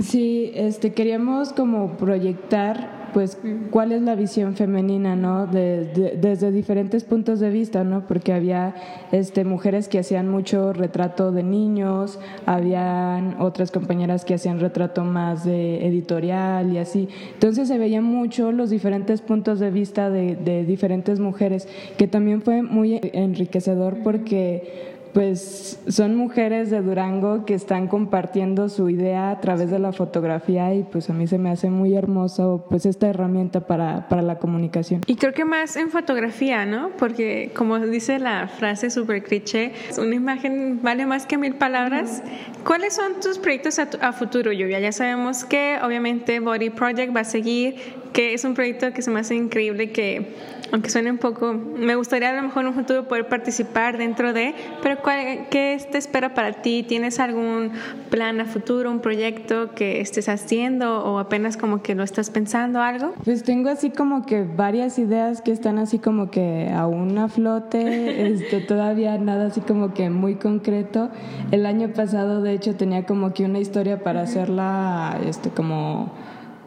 Sí, 0.00 0.52
este, 0.54 0.92
queríamos 0.92 1.52
como 1.52 1.96
proyectar 1.96 3.03
pues 3.14 3.38
cuál 3.70 3.92
es 3.92 4.02
la 4.02 4.16
visión 4.16 4.56
femenina, 4.56 5.14
¿no? 5.14 5.46
desde 5.46 6.50
diferentes 6.50 7.04
puntos 7.04 7.38
de 7.38 7.48
vista, 7.48 7.84
¿no? 7.84 8.08
Porque 8.08 8.32
había 8.32 8.74
este, 9.12 9.44
mujeres 9.44 9.88
que 9.88 10.00
hacían 10.00 10.28
mucho 10.28 10.72
retrato 10.72 11.30
de 11.30 11.44
niños, 11.44 12.18
habían 12.44 13.36
otras 13.40 13.70
compañeras 13.70 14.24
que 14.24 14.34
hacían 14.34 14.58
retrato 14.58 15.04
más 15.04 15.44
de 15.44 15.86
editorial 15.86 16.72
y 16.72 16.78
así. 16.78 17.08
Entonces 17.34 17.68
se 17.68 17.78
veían 17.78 18.02
mucho 18.02 18.50
los 18.50 18.70
diferentes 18.70 19.20
puntos 19.20 19.60
de 19.60 19.70
vista 19.70 20.10
de, 20.10 20.34
de 20.34 20.64
diferentes 20.64 21.20
mujeres, 21.20 21.68
que 21.96 22.08
también 22.08 22.42
fue 22.42 22.62
muy 22.62 23.00
enriquecedor 23.12 23.98
porque 24.02 24.93
pues 25.14 25.78
son 25.86 26.16
mujeres 26.16 26.70
de 26.70 26.82
Durango 26.82 27.44
que 27.44 27.54
están 27.54 27.86
compartiendo 27.86 28.68
su 28.68 28.90
idea 28.90 29.30
a 29.30 29.40
través 29.40 29.70
de 29.70 29.78
la 29.78 29.92
fotografía 29.92 30.74
y 30.74 30.82
pues 30.82 31.08
a 31.08 31.12
mí 31.12 31.28
se 31.28 31.38
me 31.38 31.50
hace 31.50 31.70
muy 31.70 31.94
hermoso 31.94 32.66
pues 32.68 32.84
esta 32.84 33.06
herramienta 33.06 33.60
para, 33.60 34.08
para 34.08 34.22
la 34.22 34.38
comunicación. 34.38 35.02
Y 35.06 35.14
creo 35.14 35.32
que 35.32 35.44
más 35.44 35.76
en 35.76 35.90
fotografía, 35.90 36.66
¿no? 36.66 36.90
Porque 36.98 37.52
como 37.56 37.78
dice 37.78 38.18
la 38.18 38.48
frase 38.48 38.90
super 38.90 39.22
cliché, 39.22 39.72
una 39.96 40.16
imagen 40.16 40.80
vale 40.82 41.06
más 41.06 41.26
que 41.26 41.38
mil 41.38 41.54
palabras. 41.54 42.24
¿Cuáles 42.66 42.94
son 42.94 43.20
tus 43.22 43.38
proyectos 43.38 43.78
a, 43.78 43.88
a 44.00 44.12
futuro, 44.12 44.50
Lluvia? 44.50 44.80
Ya 44.80 44.90
sabemos 44.90 45.44
que 45.44 45.78
obviamente 45.80 46.40
Body 46.40 46.70
Project 46.70 47.14
va 47.14 47.20
a 47.20 47.24
seguir, 47.24 47.76
que 48.14 48.32
es 48.32 48.44
un 48.44 48.54
proyecto 48.54 48.92
que 48.92 49.02
se 49.02 49.10
me 49.10 49.20
hace 49.20 49.34
increíble 49.34 49.90
que 49.90 50.34
aunque 50.72 50.90
suene 50.90 51.10
un 51.10 51.18
poco, 51.18 51.52
me 51.52 51.94
gustaría 51.94 52.30
a 52.30 52.32
lo 52.32 52.42
mejor 52.42 52.62
en 52.62 52.68
un 52.68 52.74
futuro 52.74 53.06
poder 53.06 53.28
participar 53.28 53.96
dentro 53.96 54.32
de, 54.32 54.54
pero 54.82 54.98
¿qué 55.50 55.78
te 55.90 55.98
espera 55.98 56.34
para 56.34 56.62
ti? 56.62 56.82
¿Tienes 56.82 57.20
algún 57.20 57.70
plan 58.10 58.40
a 58.40 58.44
futuro, 58.44 58.90
un 58.90 58.98
proyecto 58.98 59.72
que 59.74 60.00
estés 60.00 60.28
haciendo 60.28 61.04
o 61.04 61.20
apenas 61.20 61.56
como 61.56 61.82
que 61.82 61.94
lo 61.94 62.02
estás 62.02 62.30
pensando 62.30 62.80
algo? 62.80 63.14
Pues 63.24 63.44
tengo 63.44 63.68
así 63.68 63.90
como 63.90 64.26
que 64.26 64.42
varias 64.42 64.98
ideas 64.98 65.42
que 65.42 65.52
están 65.52 65.78
así 65.78 66.00
como 66.00 66.30
que 66.30 66.70
aún 66.74 67.16
a 67.18 67.28
flote, 67.28 68.26
este, 68.32 68.60
todavía 68.60 69.16
nada 69.18 69.46
así 69.46 69.60
como 69.60 69.94
que 69.94 70.10
muy 70.10 70.36
concreto. 70.36 71.10
El 71.52 71.66
año 71.66 71.90
pasado 71.92 72.42
de 72.42 72.52
hecho 72.52 72.74
tenía 72.74 73.06
como 73.06 73.32
que 73.32 73.44
una 73.44 73.60
historia 73.60 74.02
para 74.02 74.22
hacerla 74.22 75.20
este, 75.24 75.50
como 75.50 76.12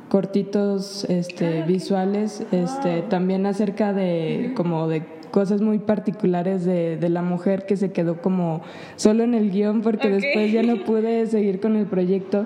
cortitos 0.10 1.06
este, 1.06 1.64
visuales, 1.64 2.46
este, 2.52 3.02
también 3.04 3.46
acerca 3.46 3.94
de 3.94 4.54
como 4.56 4.88
de 4.88 5.04
cosas 5.32 5.62
muy 5.62 5.80
particulares 5.80 6.66
de, 6.66 6.98
de, 6.98 7.10
la 7.10 7.22
mujer 7.22 7.66
que 7.66 7.76
se 7.76 7.92
quedó 7.92 8.22
como 8.22 8.62
solo 8.96 9.24
en 9.24 9.34
el 9.34 9.52
guion 9.52 9.82
porque 9.82 10.10
después 10.10 10.52
ya 10.52 10.64
no 10.64 10.84
pude 10.86 11.26
seguir 11.28 11.60
con 11.60 11.76
el 11.76 11.86
proyecto. 11.86 12.46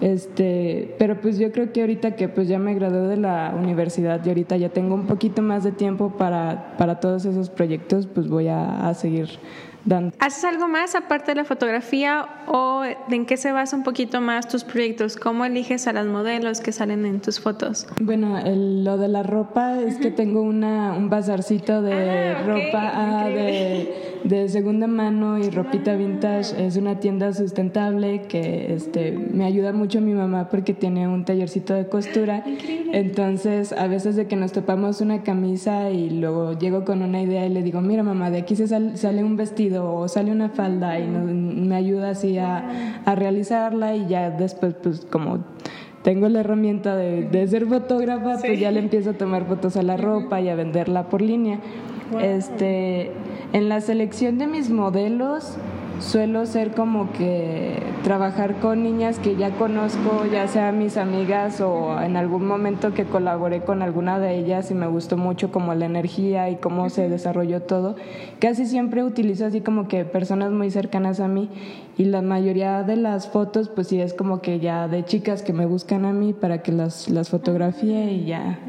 Este, 0.00 0.94
pero 0.98 1.22
pues 1.22 1.38
yo 1.38 1.50
creo 1.52 1.72
que 1.72 1.80
ahorita 1.80 2.16
que 2.16 2.28
pues 2.28 2.48
ya 2.48 2.58
me 2.58 2.74
gradué 2.74 3.08
de 3.08 3.16
la 3.16 3.54
universidad 3.58 4.22
y 4.24 4.28
ahorita 4.28 4.58
ya 4.58 4.68
tengo 4.68 4.94
un 4.94 5.06
poquito 5.06 5.40
más 5.40 5.64
de 5.64 5.72
tiempo 5.72 6.10
para, 6.18 6.76
para 6.76 7.00
todos 7.00 7.24
esos 7.24 7.48
proyectos, 7.48 8.06
pues 8.06 8.28
voy 8.28 8.48
a, 8.48 8.88
a 8.88 8.92
seguir 8.92 9.28
¿Haces 10.18 10.44
algo 10.44 10.68
más 10.68 10.94
aparte 10.94 11.30
de 11.30 11.36
la 11.36 11.44
fotografía 11.44 12.26
o 12.48 12.82
en 13.08 13.24
qué 13.24 13.36
se 13.36 13.52
basa 13.52 13.76
un 13.76 13.84
poquito 13.84 14.20
más 14.20 14.48
tus 14.48 14.64
proyectos? 14.64 15.16
¿Cómo 15.16 15.44
eliges 15.44 15.86
a 15.86 15.92
las 15.92 16.06
modelos 16.06 16.60
que 16.60 16.72
salen 16.72 17.06
en 17.06 17.20
tus 17.20 17.38
fotos? 17.38 17.86
Bueno, 18.00 18.40
lo 18.44 18.98
de 18.98 19.08
la 19.08 19.22
ropa 19.22 19.80
es 19.80 19.98
que 19.98 20.10
tengo 20.10 20.42
una, 20.42 20.92
un 20.92 21.08
bazarcito 21.08 21.82
de 21.82 22.30
ah, 22.30 22.42
ropa 22.44 22.90
ah, 22.94 23.28
de, 23.28 24.15
de, 24.24 24.48
segunda 24.48 24.86
mano 24.86 25.38
y 25.38 25.50
ropita 25.50 25.96
vintage. 25.96 26.66
Es 26.66 26.76
una 26.76 27.00
tienda 27.00 27.32
sustentable 27.32 28.22
que 28.22 28.74
este, 28.74 29.12
me 29.12 29.44
ayuda 29.44 29.72
mucho 29.72 30.00
mi 30.00 30.14
mamá 30.14 30.48
porque 30.48 30.74
tiene 30.74 31.08
un 31.08 31.24
tallercito 31.24 31.74
de 31.74 31.88
costura. 31.88 32.44
Entonces, 32.92 33.72
a 33.72 33.86
veces 33.86 34.16
de 34.16 34.26
que 34.26 34.36
nos 34.36 34.52
topamos 34.52 35.00
una 35.00 35.22
camisa 35.22 35.90
y 35.90 36.10
luego 36.10 36.58
llego 36.58 36.84
con 36.84 37.02
una 37.02 37.20
idea 37.22 37.46
y 37.46 37.50
le 37.50 37.62
digo, 37.62 37.80
mira 37.80 38.02
mamá, 38.02 38.30
de 38.30 38.38
aquí 38.38 38.56
se 38.56 38.66
sale 38.68 39.24
un 39.24 39.36
vestido 39.36 39.94
o 39.94 40.08
sale 40.08 40.32
una 40.32 40.48
falda 40.48 40.98
y 40.98 41.06
me 41.06 41.74
ayuda 41.74 42.10
así 42.10 42.38
a, 42.38 43.02
a, 43.04 43.14
realizarla 43.14 43.96
y 43.96 44.06
ya 44.06 44.30
después 44.30 44.74
pues 44.74 45.06
como 45.10 45.44
tengo 46.06 46.28
la 46.28 46.38
herramienta 46.38 46.94
de, 46.94 47.48
ser 47.48 47.66
fotógrafa, 47.66 48.38
pues 48.38 48.60
ya 48.60 48.70
le 48.70 48.78
empiezo 48.78 49.10
a 49.10 49.12
tomar 49.14 49.44
fotos 49.44 49.76
a 49.76 49.82
la 49.82 49.96
ropa 49.96 50.40
y 50.40 50.48
a 50.48 50.54
venderla 50.54 51.08
por 51.08 51.20
línea. 51.20 51.58
Este, 52.20 53.10
en 53.52 53.68
la 53.68 53.80
selección 53.80 54.38
de 54.38 54.46
mis 54.46 54.70
modelos, 54.70 55.56
suelo 56.00 56.46
ser 56.46 56.72
como 56.72 57.12
que 57.12 57.75
trabajar 58.06 58.60
con 58.60 58.84
niñas 58.84 59.18
que 59.18 59.34
ya 59.34 59.50
conozco, 59.50 60.26
ya 60.30 60.46
sea 60.46 60.70
mis 60.70 60.96
amigas 60.96 61.60
o 61.60 62.00
en 62.00 62.16
algún 62.16 62.46
momento 62.46 62.94
que 62.94 63.04
colaboré 63.04 63.62
con 63.62 63.82
alguna 63.82 64.20
de 64.20 64.38
ellas 64.38 64.70
y 64.70 64.74
me 64.74 64.86
gustó 64.86 65.16
mucho 65.16 65.50
como 65.50 65.74
la 65.74 65.86
energía 65.86 66.48
y 66.48 66.54
cómo 66.54 66.88
se 66.88 67.08
desarrolló 67.08 67.62
todo. 67.62 67.96
Casi 68.38 68.66
siempre 68.66 69.02
utilizo 69.02 69.46
así 69.46 69.60
como 69.60 69.88
que 69.88 70.04
personas 70.04 70.52
muy 70.52 70.70
cercanas 70.70 71.18
a 71.18 71.26
mí 71.26 71.50
y 71.98 72.04
la 72.04 72.22
mayoría 72.22 72.84
de 72.84 72.94
las 72.94 73.26
fotos 73.26 73.68
pues 73.68 73.88
sí 73.88 74.00
es 74.00 74.14
como 74.14 74.40
que 74.40 74.60
ya 74.60 74.86
de 74.86 75.04
chicas 75.04 75.42
que 75.42 75.52
me 75.52 75.66
buscan 75.66 76.04
a 76.04 76.12
mí 76.12 76.32
para 76.32 76.62
que 76.62 76.70
las, 76.70 77.08
las 77.08 77.28
fotografíe 77.28 78.12
y 78.12 78.26
ya. 78.26 78.60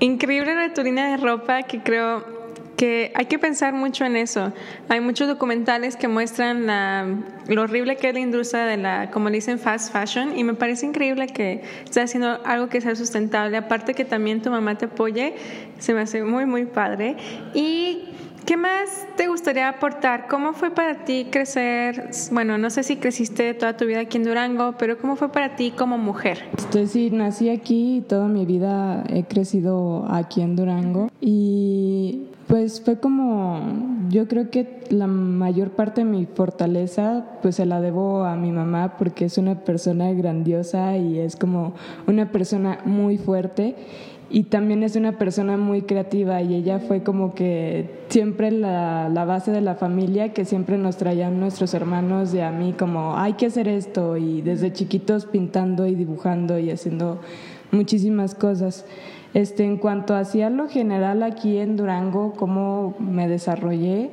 Increíble 0.00 0.56
la 0.56 0.74
turina 0.74 1.12
de 1.12 1.16
ropa 1.16 1.62
que 1.62 1.80
creo 1.80 2.41
que 2.76 3.12
hay 3.14 3.26
que 3.26 3.38
pensar 3.38 3.72
mucho 3.74 4.04
en 4.04 4.16
eso. 4.16 4.52
Hay 4.88 5.00
muchos 5.00 5.28
documentales 5.28 5.96
que 5.96 6.08
muestran 6.08 6.66
la, 6.66 7.06
lo 7.46 7.62
horrible 7.62 7.96
que 7.96 8.08
es 8.08 8.14
la 8.14 8.20
industria 8.20 8.64
de 8.64 8.76
la, 8.76 9.10
como 9.10 9.30
dicen, 9.30 9.58
fast 9.58 9.92
fashion, 9.92 10.36
y 10.36 10.44
me 10.44 10.54
parece 10.54 10.86
increíble 10.86 11.26
que 11.26 11.62
estés 11.84 12.04
haciendo 12.04 12.40
algo 12.44 12.68
que 12.68 12.80
sea 12.80 12.94
sustentable. 12.94 13.56
Aparte 13.56 13.94
que 13.94 14.04
también 14.04 14.42
tu 14.42 14.50
mamá 14.50 14.76
te 14.76 14.86
apoye, 14.86 15.34
se 15.78 15.94
me 15.94 16.00
hace 16.00 16.22
muy, 16.22 16.46
muy 16.46 16.64
padre. 16.64 17.16
Y 17.54 18.08
¿Qué 18.46 18.56
más 18.56 19.06
te 19.16 19.28
gustaría 19.28 19.68
aportar? 19.68 20.26
¿Cómo 20.28 20.52
fue 20.52 20.70
para 20.70 21.04
ti 21.04 21.28
crecer? 21.30 22.10
Bueno, 22.32 22.58
no 22.58 22.70
sé 22.70 22.82
si 22.82 22.96
creciste 22.96 23.54
toda 23.54 23.76
tu 23.76 23.86
vida 23.86 24.00
aquí 24.00 24.16
en 24.16 24.24
Durango, 24.24 24.74
pero 24.78 24.98
¿cómo 24.98 25.14
fue 25.14 25.30
para 25.30 25.54
ti 25.54 25.70
como 25.70 25.96
mujer? 25.96 26.44
Estoy, 26.58 26.88
sí, 26.88 27.10
nací 27.10 27.50
aquí 27.50 27.98
y 27.98 28.00
toda 28.00 28.26
mi 28.26 28.44
vida 28.44 29.04
he 29.08 29.24
crecido 29.24 30.06
aquí 30.10 30.40
en 30.40 30.56
Durango 30.56 31.08
y 31.20 32.22
pues 32.48 32.82
fue 32.84 32.98
como, 32.98 33.60
yo 34.08 34.26
creo 34.26 34.50
que 34.50 34.80
la 34.90 35.06
mayor 35.06 35.70
parte 35.70 36.00
de 36.00 36.10
mi 36.10 36.26
fortaleza 36.26 37.24
pues 37.42 37.56
se 37.56 37.64
la 37.64 37.80
debo 37.80 38.24
a 38.24 38.34
mi 38.34 38.50
mamá 38.50 38.96
porque 38.98 39.26
es 39.26 39.38
una 39.38 39.60
persona 39.60 40.12
grandiosa 40.12 40.96
y 40.96 41.20
es 41.20 41.36
como 41.36 41.74
una 42.08 42.32
persona 42.32 42.80
muy 42.84 43.18
fuerte 43.18 43.76
y 44.32 44.44
también 44.44 44.82
es 44.82 44.96
una 44.96 45.18
persona 45.18 45.58
muy 45.58 45.82
creativa 45.82 46.40
y 46.40 46.54
ella 46.54 46.78
fue 46.78 47.02
como 47.02 47.34
que 47.34 48.02
siempre 48.08 48.50
la, 48.50 49.10
la, 49.10 49.26
base 49.26 49.52
de 49.52 49.60
la 49.60 49.74
familia 49.74 50.32
que 50.32 50.46
siempre 50.46 50.78
nos 50.78 50.96
traían 50.96 51.38
nuestros 51.38 51.74
hermanos 51.74 52.32
y 52.32 52.40
a 52.40 52.50
mí 52.50 52.72
como 52.72 53.18
hay 53.18 53.34
que 53.34 53.46
hacer 53.46 53.68
esto 53.68 54.16
y 54.16 54.40
desde 54.40 54.72
chiquitos 54.72 55.26
pintando 55.26 55.86
y 55.86 55.94
dibujando 55.94 56.58
y 56.58 56.70
haciendo 56.70 57.20
muchísimas 57.72 58.34
cosas. 58.34 58.86
Este, 59.34 59.64
en 59.64 59.76
cuanto 59.76 60.14
hacia 60.14 60.48
lo 60.48 60.66
general 60.66 61.22
aquí 61.22 61.58
en 61.58 61.76
Durango, 61.76 62.32
cómo 62.32 62.94
me 62.98 63.28
desarrollé, 63.28 64.10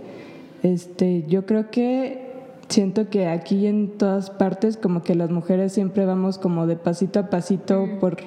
este, 0.63 1.23
yo 1.29 1.45
creo 1.45 1.71
que 1.71 2.28
siento 2.69 3.09
que 3.09 3.27
aquí 3.27 3.65
en 3.65 3.97
todas 3.97 4.29
partes 4.29 4.77
como 4.77 5.01
que 5.01 5.15
las 5.15 5.31
mujeres 5.31 5.73
siempre 5.73 6.05
vamos 6.05 6.37
como 6.37 6.67
de 6.67 6.75
pasito 6.75 7.19
a 7.19 7.29
pasito 7.29 7.87
por 7.99 8.17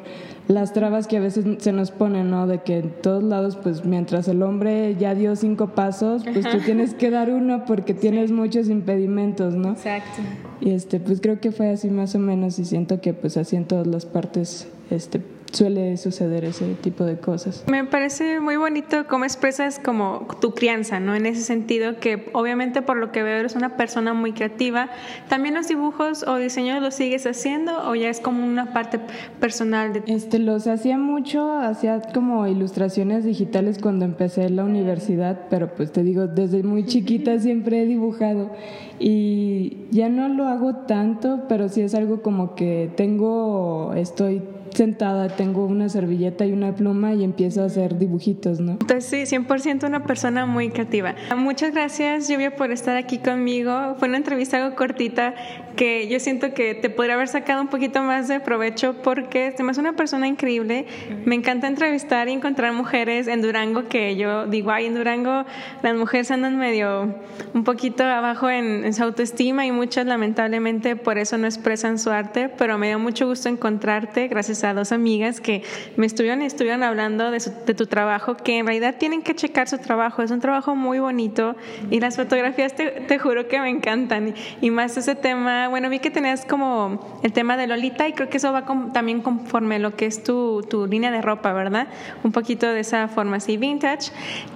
las 0.49 0.73
trabas 0.73 1.07
que 1.07 1.17
a 1.17 1.21
veces 1.21 1.45
se 1.59 1.73
nos 1.73 1.93
ponen, 1.93 2.31
¿no? 2.31 2.47
De 2.47 2.63
que 2.63 2.79
en 2.79 2.91
todos 3.01 3.23
lados, 3.23 3.57
pues 3.57 3.85
mientras 3.85 4.27
el 4.27 4.43
hombre 4.43 4.97
ya 4.97 5.15
dio 5.15 5.37
cinco 5.37 5.69
pasos, 5.69 6.25
pues 6.25 6.49
tú 6.51 6.59
tienes 6.65 6.95
que 6.95 7.11
dar 7.11 7.31
uno 7.31 7.65
porque 7.65 7.95
tienes 7.95 8.33
muchos 8.33 8.69
impedimentos, 8.69 9.55
¿no? 9.55 9.71
Exacto. 9.71 10.21
Y 10.61 10.73
este, 10.73 10.99
pues 11.01 11.21
creo 11.21 11.41
que 11.41 11.53
fue 11.53 11.71
así 11.71 11.89
más 11.89 12.15
o 12.15 12.19
menos 12.19 12.59
y 12.59 12.65
siento 12.65 13.01
que 13.01 13.15
pues 13.15 13.37
así 13.37 13.57
en 13.57 13.67
todas 13.67 13.87
las 13.87 14.05
partes, 14.05 14.69
este, 14.91 15.21
suele 15.53 15.97
suceder 15.97 16.45
ese 16.45 16.75
tipo 16.75 17.05
de 17.05 17.19
cosas. 17.19 17.65
Me 17.69 17.85
parece 17.85 18.41
muy 18.41 18.57
bonito 18.57 19.07
cómo 19.07 19.25
expresas 19.25 19.79
como 19.79 20.27
tu 20.41 20.55
crianza, 20.55 20.99
¿no? 20.99 21.15
En 21.15 21.27
ese 21.27 21.43
sentido 21.43 21.99
que 22.01 22.31
obviamente 22.33 22.83
por 22.83 22.97
lo 22.97 23.13
que 23.13 23.23
veo 23.23 23.37
eres 23.37 23.55
una 23.55 23.77
persona 23.77 24.15
muy 24.15 24.33
creativa. 24.33 24.91
¿También 25.29 25.55
los 25.55 25.69
dibujos 25.69 26.25
o 26.27 26.37
diseños 26.37 26.83
los 26.83 26.95
sigues 26.95 27.27
haciendo 27.27 27.89
o 27.89 27.95
ya 27.95 28.09
es 28.09 28.21
como 28.21 28.45
una 28.45 28.73
parte 28.73 28.99
personal 29.41 29.93
de 29.93 30.03
Este 30.07 30.39
los 30.39 30.67
hacía 30.67 30.99
mucho, 30.99 31.53
hacía 31.59 32.01
como 32.15 32.47
ilustraciones 32.47 33.25
digitales 33.25 33.79
cuando 33.79 34.05
empecé 34.05 34.45
en 34.45 34.57
la 34.57 34.65
universidad, 34.65 35.47
pero 35.51 35.75
pues 35.75 35.93
te 35.93 36.03
digo, 36.03 36.27
desde 36.27 36.63
muy 36.63 36.87
chiquita 36.87 37.39
siempre 37.39 37.83
he 37.83 37.87
dibujado 37.87 38.51
y 38.99 39.87
ya 39.91 40.09
no 40.09 40.29
lo 40.29 40.47
hago 40.47 40.77
tanto, 40.87 41.43
pero 41.49 41.69
sí 41.69 41.83
es 41.83 41.95
algo 41.95 42.23
como 42.23 42.55
que 42.55 42.91
tengo 42.97 43.93
estoy 43.95 44.43
sentada, 44.75 45.29
tengo 45.29 45.67
una 45.67 45.89
servilleta 45.89 46.47
y 46.47 46.53
una 46.53 46.75
pluma 46.75 47.15
y 47.15 47.25
empiezo 47.25 47.63
a 47.63 47.67
hacer 47.67 47.99
dibujitos, 47.99 48.61
¿no? 48.61 48.73
Entonces 48.73 49.05
sí, 49.05 49.37
100% 49.37 49.87
una 49.87 50.05
persona 50.05 50.47
muy 50.47 50.71
creativa. 50.71 51.15
Muchas 51.37 51.73
gracias, 51.73 52.29
Lluvia, 52.29 52.57
por 52.57 52.71
estar 52.71 52.97
aquí 52.97 53.19
conmigo. 53.19 53.97
Fue 53.99 54.09
una 54.09 54.17
entrevista 54.17 54.63
algo 54.63 54.77
cortita 54.77 55.35
que 55.77 56.09
yo 56.09 56.21
siento 56.21 56.55
que 56.55 56.75
te 56.75 56.91
podría 56.91 57.15
haber 57.15 57.29
sacado 57.29 57.63
un 57.63 57.69
poquito 57.69 58.03
más 58.03 58.29
de 58.29 58.41
provecho 58.41 58.95
porque 59.03 59.51
te 59.51 59.63
es 59.63 59.79
una 59.79 59.95
persona 59.95 60.27
increíble. 60.29 60.87
Me 61.25 61.35
encanta 61.35 61.67
entrevistar 61.67 62.29
y 62.29 62.33
encontrar 62.33 62.73
mujeres 62.73 63.27
en 63.27 63.41
Durango 63.41 63.89
que 63.89 64.17
yo 64.17 64.47
digo, 64.47 64.71
ay, 64.71 64.87
en 64.87 64.95
Durango 64.95 65.45
las 65.83 65.97
mujeres 65.97 66.31
andan 66.31 66.59
medio 66.59 67.15
un 67.55 67.65
poquito 67.65 68.05
abajo 68.05 68.51
en, 68.51 68.85
en 68.85 68.93
su 68.93 69.03
autoestima 69.03 69.65
y 69.65 69.73
muchas 69.73 70.07
lamentablemente 70.07 70.97
por 70.97 71.19
eso 71.19 71.39
no 71.39 71.47
expresan 71.47 71.99
su 71.99 72.11
arte, 72.11 72.51
pero 72.59 72.79
me 72.79 72.89
dio 72.89 72.99
mucho 72.99 73.27
gusto 73.27 73.49
encontrarte. 73.49 74.29
Gracias 74.29 74.62
a 74.65 74.75
dos 74.75 74.93
amigas 74.93 75.41
que 75.41 75.63
me 75.97 76.07
estuvieron, 76.07 76.43
estuvieron 76.43 76.83
hablando 76.83 77.31
de, 77.31 77.41
tu 77.75 77.87
trabajo, 77.87 78.37
que 78.37 78.59
en 78.59 78.67
realidad 78.67 78.97
tienen 78.99 79.23
que 79.23 79.35
checar 79.35 79.69
su 79.69 79.79
trabajo. 79.79 80.23
Es 80.23 80.31
un 80.31 80.41
trabajo 80.41 80.75
muy 80.75 80.99
bonito 80.99 81.57
y 81.91 82.01
las 82.01 82.17
fotografías 82.17 82.75
te, 82.75 83.19
juro 83.19 83.49
que 83.49 83.61
me 83.61 83.71
encantan. 83.71 84.35
Y, 84.61 84.71
más 84.71 84.97
ese 84.97 85.15
tema, 85.15 85.69
bueno, 85.69 85.89
vi 85.91 85.99
que 85.99 86.11
tenías 86.11 86.45
como 86.45 87.21
el 87.23 87.33
tema 87.33 87.57
de 87.57 87.67
Lolita 87.67 88.09
y 88.09 88.13
creo 88.13 88.29
que 88.29 88.39
eso 88.39 88.53
va 88.53 88.65
también 88.93 89.21
conforme 89.21 89.79
lo 89.79 89.97
que 89.97 90.07
es 90.07 90.23
tu, 90.23 90.63
tu 90.69 90.87
línea 90.87 91.11
de 91.11 91.21
ropa, 91.21 91.53
¿verdad? 91.53 91.89
Un 92.25 92.33
poquito 92.33 92.67
de 92.67 92.81
esa 92.81 93.09
forma 93.09 93.37
así 93.37 93.57
vintage. 93.57 94.11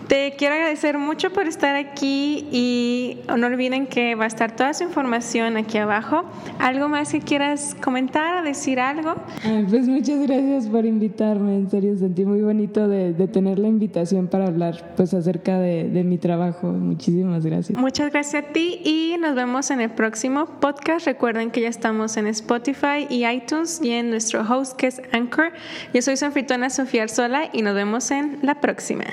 Te 0.09 0.35
quiero 0.39 0.55
agradecer 0.55 0.99
mucho 0.99 1.33
por 1.33 1.47
estar 1.47 1.77
aquí 1.77 2.47
y 2.53 3.19
no 3.37 3.47
olviden 3.47 3.87
que 3.87 4.15
va 4.15 4.25
a 4.25 4.29
estar 4.29 4.55
toda 4.55 4.73
su 4.73 4.85
información 4.85 5.57
aquí 5.57 5.79
abajo. 5.79 6.25
¿Algo 6.59 6.89
más 6.89 7.13
que 7.13 7.21
quieras 7.21 7.77
comentar 7.81 8.43
o 8.43 8.45
decir 8.45 8.81
algo? 8.81 9.17
pues 9.69 9.87
muchas 9.97 10.21
gracias 10.27 10.67
por 10.67 10.85
invitarme, 10.85 11.57
en 11.57 11.71
serio 11.71 11.97
sentí 11.97 12.27
muy 12.27 12.43
bonito 12.43 12.87
de, 12.87 13.15
tener 13.29 13.59
la 13.59 13.69
invitación 13.69 14.27
para 14.27 14.47
hablar 14.47 14.95
pues 14.95 15.15
acerca 15.15 15.59
de, 15.59 16.05
mi 16.05 16.19
trabajo. 16.19 16.69
Muchísimas 16.69 17.45
gracias. 17.45 17.79
Muchas 17.79 18.13
gracias 18.13 18.45
a 18.45 18.53
ti 18.53 18.81
y 18.85 19.17
nos 19.19 19.35
vemos 19.35 19.71
en 19.71 19.81
el 19.81 19.91
próximo 19.91 20.47
podcast. 20.61 21.07
Recuerden 21.07 21.51
que 21.51 21.63
ya 21.63 21.69
estamos 21.69 22.17
en 22.17 22.27
Spotify 22.27 23.07
y 23.09 23.27
iTunes 23.27 23.81
y 23.83 23.91
en 23.93 24.11
nuestro 24.11 24.43
host 24.43 24.77
que 24.77 24.89
es 24.89 25.01
Anchor. 25.13 25.53
Yo 25.95 26.03
soy 26.03 26.17
su 26.17 26.27
anfitriona 26.27 26.69
Sofía 26.71 27.05
Arzola 27.05 27.49
y 27.53 27.63
nos 27.63 27.75
vemos 27.75 28.11
en 28.11 28.39
la 28.43 28.61
próxima. 28.61 29.05